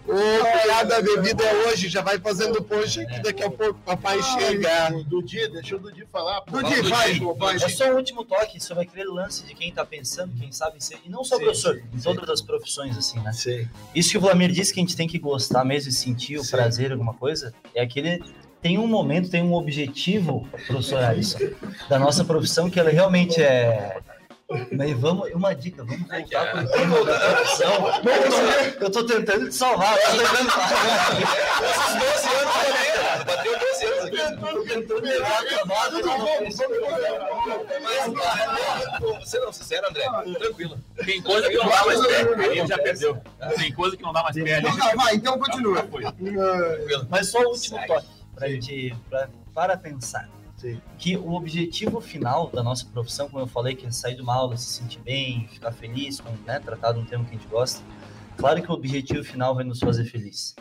[0.09, 3.83] O piada da bebida é hoje, já vai fazendo post aqui, daqui a pouco o
[3.85, 4.95] papai chega.
[4.95, 6.43] O Dudi, deixa o Dudi falar.
[6.43, 6.63] pô.
[6.63, 7.57] Dudi, vai, vai.
[7.57, 10.99] É só um último toque sobre aquele lance de quem tá pensando, quem sabe ser.
[11.05, 13.33] E não só professor, em todas as profissões, assim, né?
[13.33, 13.69] Sim.
[13.95, 16.45] Isso que o Vlamir disse que a gente tem que gostar mesmo e sentir o
[16.45, 16.53] Sim.
[16.53, 18.23] prazer, alguma coisa, é aquele.
[18.63, 21.39] Tem um momento, tem um objetivo, professor Alisson,
[21.89, 23.99] da nossa profissão que ela realmente é.
[24.49, 27.73] Mas vamos, uma dica, vamos voltar para o tema da profissão.
[28.81, 30.49] Eu tô tentando te salvar, eu tô tentando
[31.65, 33.25] Esses 12 anos também, cara.
[33.25, 34.17] Bateu 12 anos aqui.
[34.41, 35.45] tô tentando levar a
[36.39, 36.69] profissão.
[39.19, 40.05] Mas, não, sincero, André.
[40.39, 40.79] Tranquilo.
[41.05, 42.21] Tem coisa que não dá mais pé.
[42.47, 43.23] Ele já perdeu.
[43.57, 44.59] Tem coisa que não dá mais pé.
[44.61, 45.89] Então tá, vai, então continua.
[47.11, 50.29] Mas só o último toque pra gente, pra, para pensar.
[50.57, 50.81] Sim.
[50.99, 54.35] Que o objetivo final da nossa profissão, como eu falei, que é sair de uma
[54.35, 57.49] aula, se sentir bem, ficar feliz, com, né, tratar de um tema que a gente
[57.49, 57.83] gosta.
[58.37, 60.55] Claro que o objetivo final vai nos fazer feliz.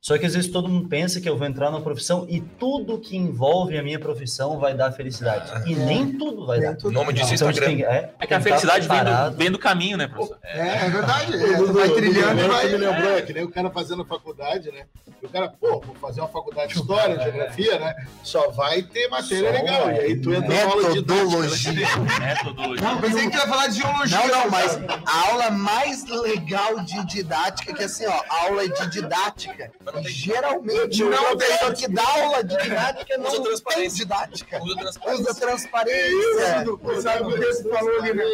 [0.00, 2.98] Só que às vezes todo mundo pensa que eu vou entrar na profissão e tudo
[3.00, 5.50] que envolve a minha profissão vai dar felicidade.
[5.68, 6.76] E nem tudo vai dar.
[6.84, 7.76] O nome disso é Então Instagram.
[7.76, 10.38] tem, é, É que a felicidade vem do, vem do caminho, né, professor?
[10.44, 11.34] É, é verdade.
[11.34, 12.66] É, Dudu, vai trilhando e vai.
[12.66, 14.84] tu me lembrou, é que nem o cara fazendo faculdade, né?
[15.20, 17.94] E o cara, pô, vou fazer uma faculdade de história, geografia, né?
[18.22, 19.90] Só vai ter matéria Só legal.
[19.90, 21.72] E aí tu entra na aula de Metodologia.
[21.72, 22.88] Metodologia.
[22.88, 24.18] Não, pensei que ia falar de geologia.
[24.18, 29.72] Não, não, mas a aula mais legal de didática, que assim, ó, aula de didática.
[30.06, 33.98] Geralmente Não professor que dá aula de didática não Usa tem transparência.
[34.04, 34.62] didática.
[34.62, 35.34] Usa Usa transparência.
[35.34, 36.64] transparência.
[36.64, 38.24] Dudu, Sabe o que você falou ali, né?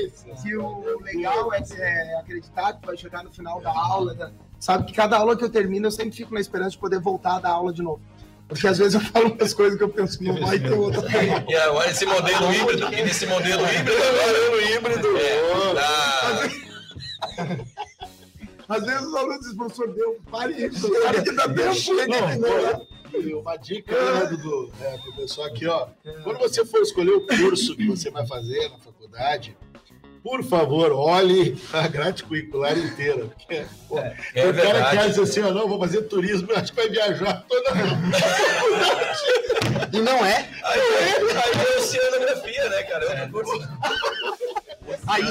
[0.42, 4.14] Que o legal é, é acreditar que vai chegar no final da aula.
[4.14, 4.32] né?
[4.60, 7.36] Sabe que cada aula que eu termino, eu sempre fico na esperança de poder voltar
[7.36, 8.00] a dar aula de novo.
[8.48, 11.02] Porque às vezes eu falo umas coisas que eu penso, não vai ter outra.
[11.48, 16.50] E agora esse modelo híbrido, e nesse modelo híbrido, modelo híbrido, é, tá,
[18.68, 20.90] Às vezes os alunos dizem, professor, deu, pare isso.
[21.02, 22.08] Sabe que dá tempo.
[22.08, 25.86] Não, pô, e uma dica, né, Dudu, é, pro pessoal aqui, ó.
[26.24, 29.56] Quando você for escolher o curso que você vai fazer na faculdade,
[30.22, 33.26] por favor, olhe a grade curricular inteira.
[33.26, 34.10] Porque, pô, é
[34.48, 34.98] o cara que verdade.
[34.98, 37.70] acha assim, ó, não, vou fazer turismo, acho que vai viajar toda
[39.92, 40.48] E não é.
[40.64, 43.04] Aí, aí é oceanografia, né, cara?
[43.04, 43.68] É outro curso.
[45.06, 45.30] Aí né?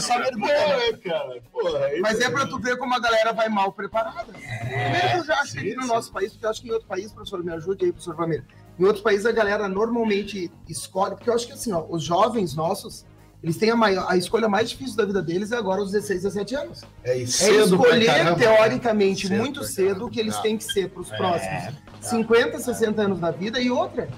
[0.90, 1.42] É, cara.
[1.52, 4.34] Porra, Mas é pra tu ver como a galera vai mal preparada.
[4.42, 7.12] É, eu já acho que no nosso país, porque eu acho que em outro país,
[7.12, 8.44] professor, me ajude aí, professor Vamir.
[8.80, 12.56] Em outros países a galera normalmente escolhe, porque eu acho que assim, ó, os jovens
[12.56, 13.06] nossos,
[13.44, 16.24] eles têm a, maior, a escolha mais difícil da vida deles é agora aos 16,
[16.24, 16.82] 17 anos.
[17.04, 20.42] É, e É escolher, teoricamente, Cedo muito cedo o que eles Não.
[20.42, 23.60] têm que ser para os É, próximos 50, 60 anos da vida.
[23.60, 24.10] E outra,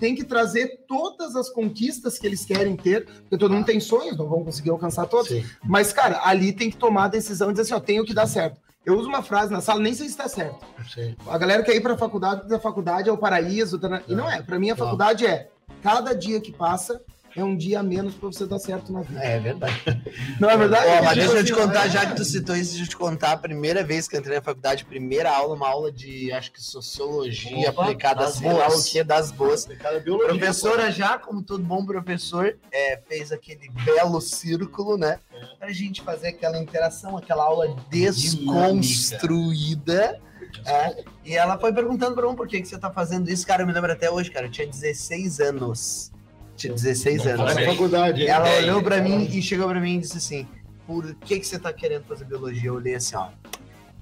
[0.00, 4.16] tem que trazer todas as conquistas que eles querem ter, porque todo mundo tem sonhos,
[4.16, 5.28] não vão conseguir alcançar todos.
[5.28, 5.44] Sim.
[5.62, 8.26] Mas, cara, ali tem que tomar a decisão e dizer assim, ó, tenho que dar
[8.26, 8.58] certo.
[8.84, 10.58] Eu uso uma frase na sala, nem sei se está certo.
[10.92, 11.14] Sim.
[11.28, 13.78] A galera quer ir para a faculdade, diz a faculdade é o paraíso.
[13.78, 14.40] tá na- E não é.
[14.42, 15.50] Para mim, a faculdade é
[15.82, 17.00] cada dia que passa
[17.36, 19.22] é um dia a menos para você dar certo na vida.
[19.22, 19.74] É verdade.
[20.40, 20.86] Não é verdade?
[20.88, 21.90] Ó, mas deixa eu te contar, é.
[21.90, 24.36] já que tu citou isso, deixa eu te contar a primeira vez que eu entrei
[24.36, 28.86] na faculdade, primeira aula, uma aula de, acho que sociologia Opa, aplicada, sei lá boas.
[28.86, 29.68] o que, das boas.
[30.04, 30.28] Biologia.
[30.28, 35.18] Professora já, como todo bom professor, é, fez aquele belo círculo, né?
[35.58, 40.20] Pra gente fazer aquela interação, aquela aula desconstruída.
[40.66, 41.04] é.
[41.24, 43.46] e ela foi perguntando pra um por que, que você tá fazendo isso.
[43.46, 44.46] Cara, eu me lembro até hoje, cara.
[44.46, 46.10] Eu tinha 16 anos.
[46.60, 47.54] Tinha 16 Não anos.
[47.54, 48.20] Na faculdade.
[48.22, 48.28] hein?
[48.28, 49.00] Ela É, olhou pra é.
[49.00, 50.46] mim e chegou pra mim e disse assim:
[50.86, 52.68] Por que, que você tá querendo fazer biologia?
[52.68, 53.28] Eu olhei assim, ó.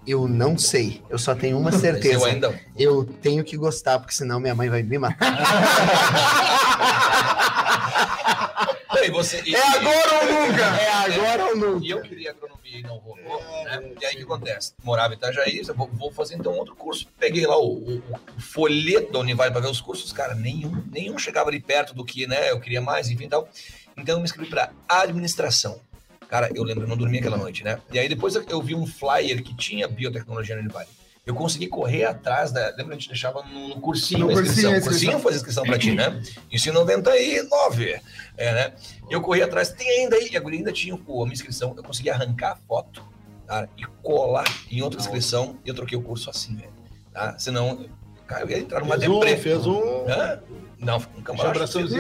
[0.05, 1.01] Eu não sei.
[1.09, 2.27] Eu só tenho uma Mas eu certeza.
[2.27, 2.61] ainda.
[2.77, 5.29] Eu tenho que gostar, porque senão minha mãe vai me matar.
[9.09, 10.63] E você, e- É agora ou nunca!
[10.65, 11.87] É agora ou E nunca!
[11.87, 13.93] eu queria agronomia e não rolou, né?
[14.01, 14.75] E aí o que acontece?
[14.85, 17.07] Morava em Itajaí, eu vou, vou fazer então outro curso.
[17.19, 18.03] Peguei lá o, o-
[18.37, 22.05] o folheto da Univale para ver os cursos, cara, nenhum, nenhum chegava ali perto do
[22.05, 22.51] que, né?
[22.51, 23.49] Eu queria mais, enfim, tal.
[23.97, 25.81] Então eu me inscrevi para administração.
[26.29, 27.81] Cara, eu lembro, eu não dormi aquela noite, né?
[27.91, 30.89] E aí depois eu- eu vi um flyer que tinha biotecnologia na Univale.
[31.29, 32.69] Eu consegui correr atrás da.
[32.71, 34.71] Lembra que a gente deixava no, no cursinho No a inscrição?
[34.71, 35.21] cursinho, cursinho inscrição.
[35.21, 36.23] faz inscrição pra ti, né?
[36.51, 38.01] Isso em 99.
[38.39, 38.73] É, né?
[39.11, 41.75] Eu corri atrás, tem ainda aí, e a guria ainda tinha a minha inscrição.
[41.77, 43.05] Eu consegui arrancar a foto,
[43.47, 46.73] cara, e colar em outra inscrição, e eu troquei o curso assim, velho.
[47.13, 47.39] Tá?
[47.39, 47.85] Senão,
[48.27, 49.37] cara, eu ia entrar numa Fez um, deprê.
[49.37, 50.07] fez um.
[50.09, 50.41] Hã?
[50.79, 51.23] Não, um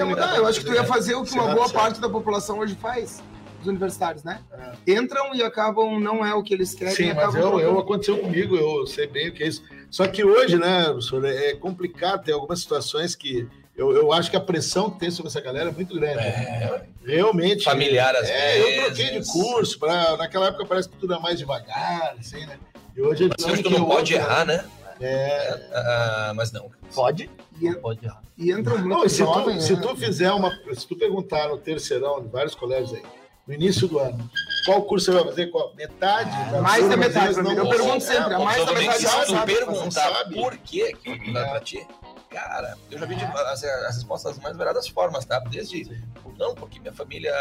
[0.07, 0.37] mudar, ligado.
[0.39, 3.23] eu acho que tu ia fazer o que uma boa parte da população hoje faz,
[3.61, 4.41] os universitários, né?
[4.87, 7.81] Entram e acabam, não é o que eles querem, Sim, mas acabam eu, eu trocando.
[7.81, 9.63] aconteceu comigo, eu sei bem o que é isso.
[9.91, 14.37] Só que hoje, né, professor, é complicado, tem algumas situações que eu, eu acho que
[14.37, 16.19] a pressão que tem sobre essa galera é muito grande.
[16.19, 17.65] É, Realmente.
[17.65, 18.77] familiar às É, vezes.
[18.79, 22.59] eu troquei de curso, pra, naquela época parece que tudo é mais devagar, assim, né?
[22.97, 24.65] E hoje Mas hoje tu não pode outro- errar, né?
[25.01, 25.69] É.
[25.73, 26.71] Ah, mas não.
[26.93, 27.31] Pode?
[27.61, 28.21] E, Pode errar.
[28.37, 29.81] e entram muito Não, se, tu, jovens, se né?
[29.81, 30.51] tu fizer uma.
[30.75, 33.03] Se tu perguntar no terceirão de vários colégios aí,
[33.49, 34.31] no início do ano,
[34.67, 35.47] qual curso você vai fazer?
[35.47, 35.73] Qual?
[35.75, 36.31] Metade?
[36.51, 39.47] das mais da metade, não Eu pergunto sempre, a É, mais da metade se tu
[39.47, 41.87] perguntar por que que eu dar pra ti,
[42.31, 45.39] cara, eu já vi de- as, as respostas das mais variadas formas, tá?
[45.41, 46.03] Desde,
[46.39, 47.33] não, porque minha família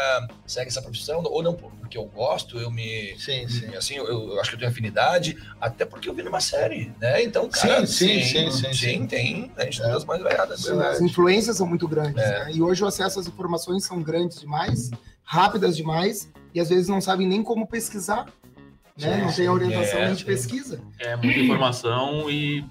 [0.46, 3.14] segue essa profissão, ou não, porque eu gosto, eu me...
[3.18, 3.74] Sim, sim.
[3.76, 7.22] Assim, eu, eu acho que eu tenho afinidade, até porque eu vi numa série, né?
[7.22, 9.06] Então, cara, Sim, sim, sim, sim, sim.
[9.06, 9.84] tem, a gente É.
[9.84, 10.66] tem as mais variadas.
[10.68, 12.44] As influências são muito grandes, É.
[12.46, 12.50] né?
[12.52, 14.90] E hoje o acesso às informações são grandes demais,
[15.22, 18.26] rápidas demais, e às vezes não sabem nem como pesquisar.
[18.98, 19.14] Né?
[19.14, 19.36] Sim, não sim.
[19.36, 20.24] tem a orientação É, de sim.
[20.24, 20.80] pesquisa.
[20.98, 22.64] É muita informação e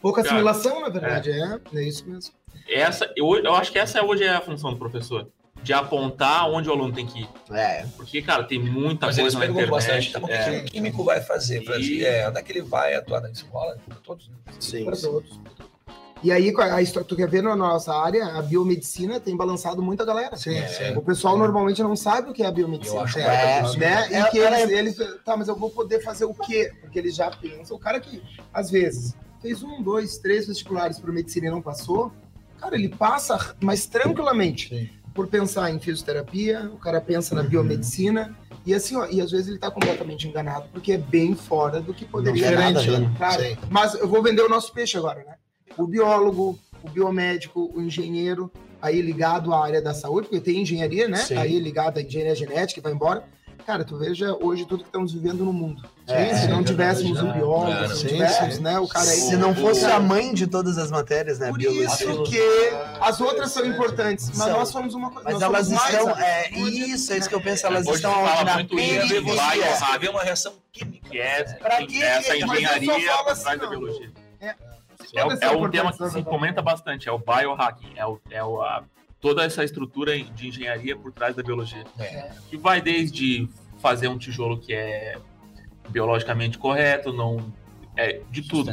[0.00, 1.60] Pouca assimilação, na verdade, é.
[1.74, 2.32] É, isso mesmo.
[2.68, 5.28] essa, eu, eu acho que essa hoje é a função do professor.
[5.62, 7.28] De apontar onde o aluno tem que ir.
[7.50, 7.86] É.
[7.96, 10.12] Porque, cara, tem muita Mas eles coisa na perguntam internet.
[10.12, 10.60] bastante, tá bom, o é.
[10.60, 11.64] que o químico vai fazer?
[11.64, 12.04] Pra E-?
[12.04, 13.76] É, onde é que ele vai atuar na escola?
[13.84, 14.34] Pra todos, né?
[14.60, 14.84] Sim.
[14.84, 15.40] Para todos.
[16.22, 20.04] E aí, a história, tu quer ver na nossa área, a biomedicina tem balançado muita
[20.04, 20.36] galera.
[20.36, 20.94] Sim, sim.
[20.96, 23.00] O pessoal normalmente não sabe o que é a biomedicina.
[23.00, 24.08] Eu acho É, que né?
[24.10, 24.96] E É, que eles, eles.
[25.24, 26.72] Tá, mas eu vou poder fazer o quê?
[26.80, 27.76] Porque eles já pensam.
[27.76, 28.22] O cara que,
[28.52, 29.14] às vezes,
[29.46, 32.12] fez um, dois, três vestibulares para medicina e não passou,
[32.58, 34.68] cara, ele passa, mas tranquilamente.
[34.68, 34.88] Sim.
[35.14, 38.36] Por pensar em fisioterapia, o cara pensa na biomedicina.
[38.66, 41.94] E assim, ó, e às vezes ele tá completamente enganado, porque é bem fora do
[41.94, 43.00] que poderia Diferente, ver.
[43.00, 43.14] né?
[43.16, 43.56] Claro, Sim.
[43.70, 45.36] mas eu vou vender o nosso peixe agora, né?
[45.78, 48.50] O biólogo, o biomédico, o engenheiro,
[48.82, 51.18] aí ligado à área da saúde, porque tem engenharia, né?
[51.18, 51.36] Sim.
[51.36, 53.24] Aí ligado à engenharia genética e vai embora.
[53.66, 55.82] Cara, tu veja hoje tudo que estamos vivendo no mundo.
[56.06, 58.62] É, se não é tivéssemos verdade, um biólogo, é, se não tivéssemos, sim.
[58.62, 58.78] né?
[58.78, 59.16] O cara aí.
[59.16, 61.48] Se não fosse a mãe de todas as matérias, né?
[61.48, 61.84] Por biologia.
[61.86, 62.40] isso que
[63.00, 64.50] as outras são importantes, mas São.
[64.52, 65.28] nós somos uma coisa.
[65.30, 66.14] Mas elas mais estão.
[66.14, 67.66] a- É, isso, é isso que eu penso.
[67.66, 69.76] Elas Hoje estão fala na muito em Quer ver, você, periferia.
[69.90, 71.08] quer ver uma reação química.
[71.10, 73.68] Que é Pra tem que- essa só engenharia por assim, da não.
[73.70, 74.12] biologia.
[74.40, 74.46] É.
[75.14, 76.24] É, é um tema que se biologia.
[76.24, 78.82] comenta bastante, é o biohacking, é, o, é o, a,
[79.20, 81.84] toda essa estrutura de engenharia por trás da biologia.
[81.98, 82.30] É.
[82.48, 83.48] Que vai desde
[83.78, 85.18] fazer um tijolo que é
[85.88, 87.52] biologicamente correto, não
[87.96, 88.72] é de tudo.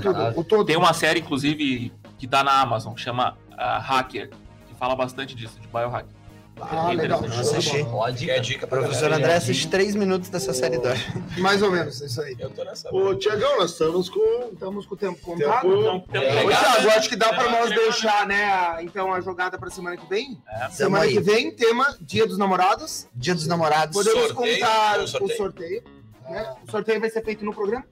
[0.65, 4.29] Tem uma série, inclusive, que tá na Amazon, chama ah, Hacker,
[4.67, 6.22] que fala bastante disso, de biohacking.
[6.61, 7.19] Ah, legal.
[7.25, 7.43] Interessante.
[7.43, 7.83] Show de Assisti.
[7.83, 7.95] bola.
[7.97, 8.67] Ó, a dica.
[8.67, 9.15] Pra Professor galera?
[9.17, 10.99] André assiste três minutos dessa série 2.
[11.39, 12.35] Mais ou menos, isso aí.
[12.39, 12.93] Eu tô nessa.
[12.93, 14.49] Ô, Tiagão, nós estamos com.
[14.53, 15.67] Estamos com o tempo Tempo- contado.
[15.79, 16.61] Então, tem- É, Ô, legal.
[16.63, 19.97] Thiago, acho que dá pra nós É, deixar, né, a- então, a jogada pra semana
[19.97, 20.37] que vem.
[20.47, 20.69] É.
[20.69, 21.13] Semana aí.
[21.13, 23.07] que vem, tema Dia dos Namorados.
[23.13, 23.95] Dia dos Namorados.
[23.95, 25.37] Podemos Sorteio, contar tem um o sorteio.
[25.37, 25.83] sorteio.
[26.29, 26.53] né?
[26.65, 27.83] O sorteio vai ser feito no programa?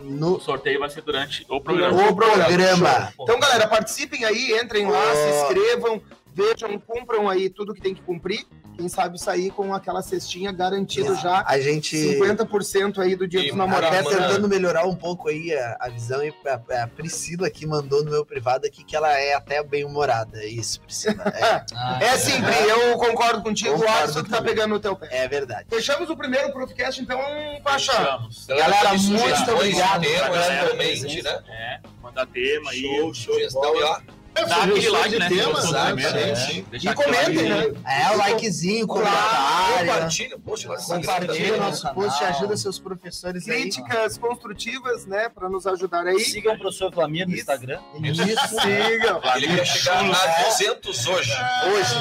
[0.00, 2.08] No O sorteio vai ser durante o programa.
[2.08, 3.12] O programa.
[3.18, 6.00] Então, galera, participem aí, entrem lá, se inscrevam,
[6.38, 8.46] vejam, cumpram aí tudo que tem que cumprir.
[8.76, 13.50] Quem sabe sair com aquela cestinha garantido já A gente 50% aí do Dia E
[13.50, 14.04] dos até Namorados.
[14.12, 18.04] manda- tentando melhorar um pouco aí a, a visão e a, a Priscila que mandou
[18.04, 20.44] no meu privado aqui que ela é até bem humorada.
[20.44, 21.24] Isso, Priscila.
[21.26, 23.72] É, Ah, É sim, Pri, eu concordo contigo.
[23.72, 24.54] Concordo o Alisson que tá também.
[24.54, 25.08] pegando no teu pé.
[25.10, 25.66] é verdade.
[25.68, 27.18] Fechamos o primeiro Profcast, então,
[27.64, 27.92] Pacha.
[27.92, 28.46] Fechamos.
[28.46, 31.42] Galera, muito obrigado tema, eventualmente, né?
[31.48, 32.80] É, mandar tema aí.
[32.80, 33.98] Show, show de Sugestão e ó.
[34.34, 35.28] É, Dá aquele like, de né?
[35.28, 35.84] temas, né?
[35.92, 36.78] primeiro, Sim, né?
[36.80, 37.22] E comentem,
[37.52, 37.80] aquele- né?
[37.84, 39.86] É, o likezinho, comentário.
[39.88, 41.56] Compartilha o Instagram Compartilha né?
[41.58, 43.62] nosso no post, ajuda seus professores aí.
[43.62, 46.20] Críticas construtivas, né, pra nos ajudar aí.
[46.20, 47.34] Sigam o professor Flamir no.
[47.34, 47.80] Instagram.
[48.02, 48.48] Isso.
[48.60, 49.20] Sigam.
[49.36, 51.32] Ele quer chegar a 200 hoje.
[51.72, 51.94] Hoje.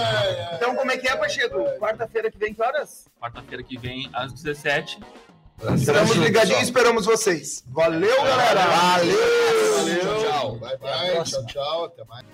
[0.56, 1.58] Então, como é que é, Pacheco?
[1.80, 3.06] Quarta-feira que vem, que horas?
[3.20, 5.00] Quarta-feira que vem, às 17
[5.76, 7.64] Estamos ligadinhos e esperamos vocês.
[7.68, 8.66] Valeu, galera!
[8.68, 9.18] Valeu!
[9.78, 10.00] Valeu.
[10.00, 10.56] Tchau, tchau.
[10.58, 11.24] Bye, bye.
[11.24, 11.86] Tchau, tchau.
[11.86, 12.26] Até mais.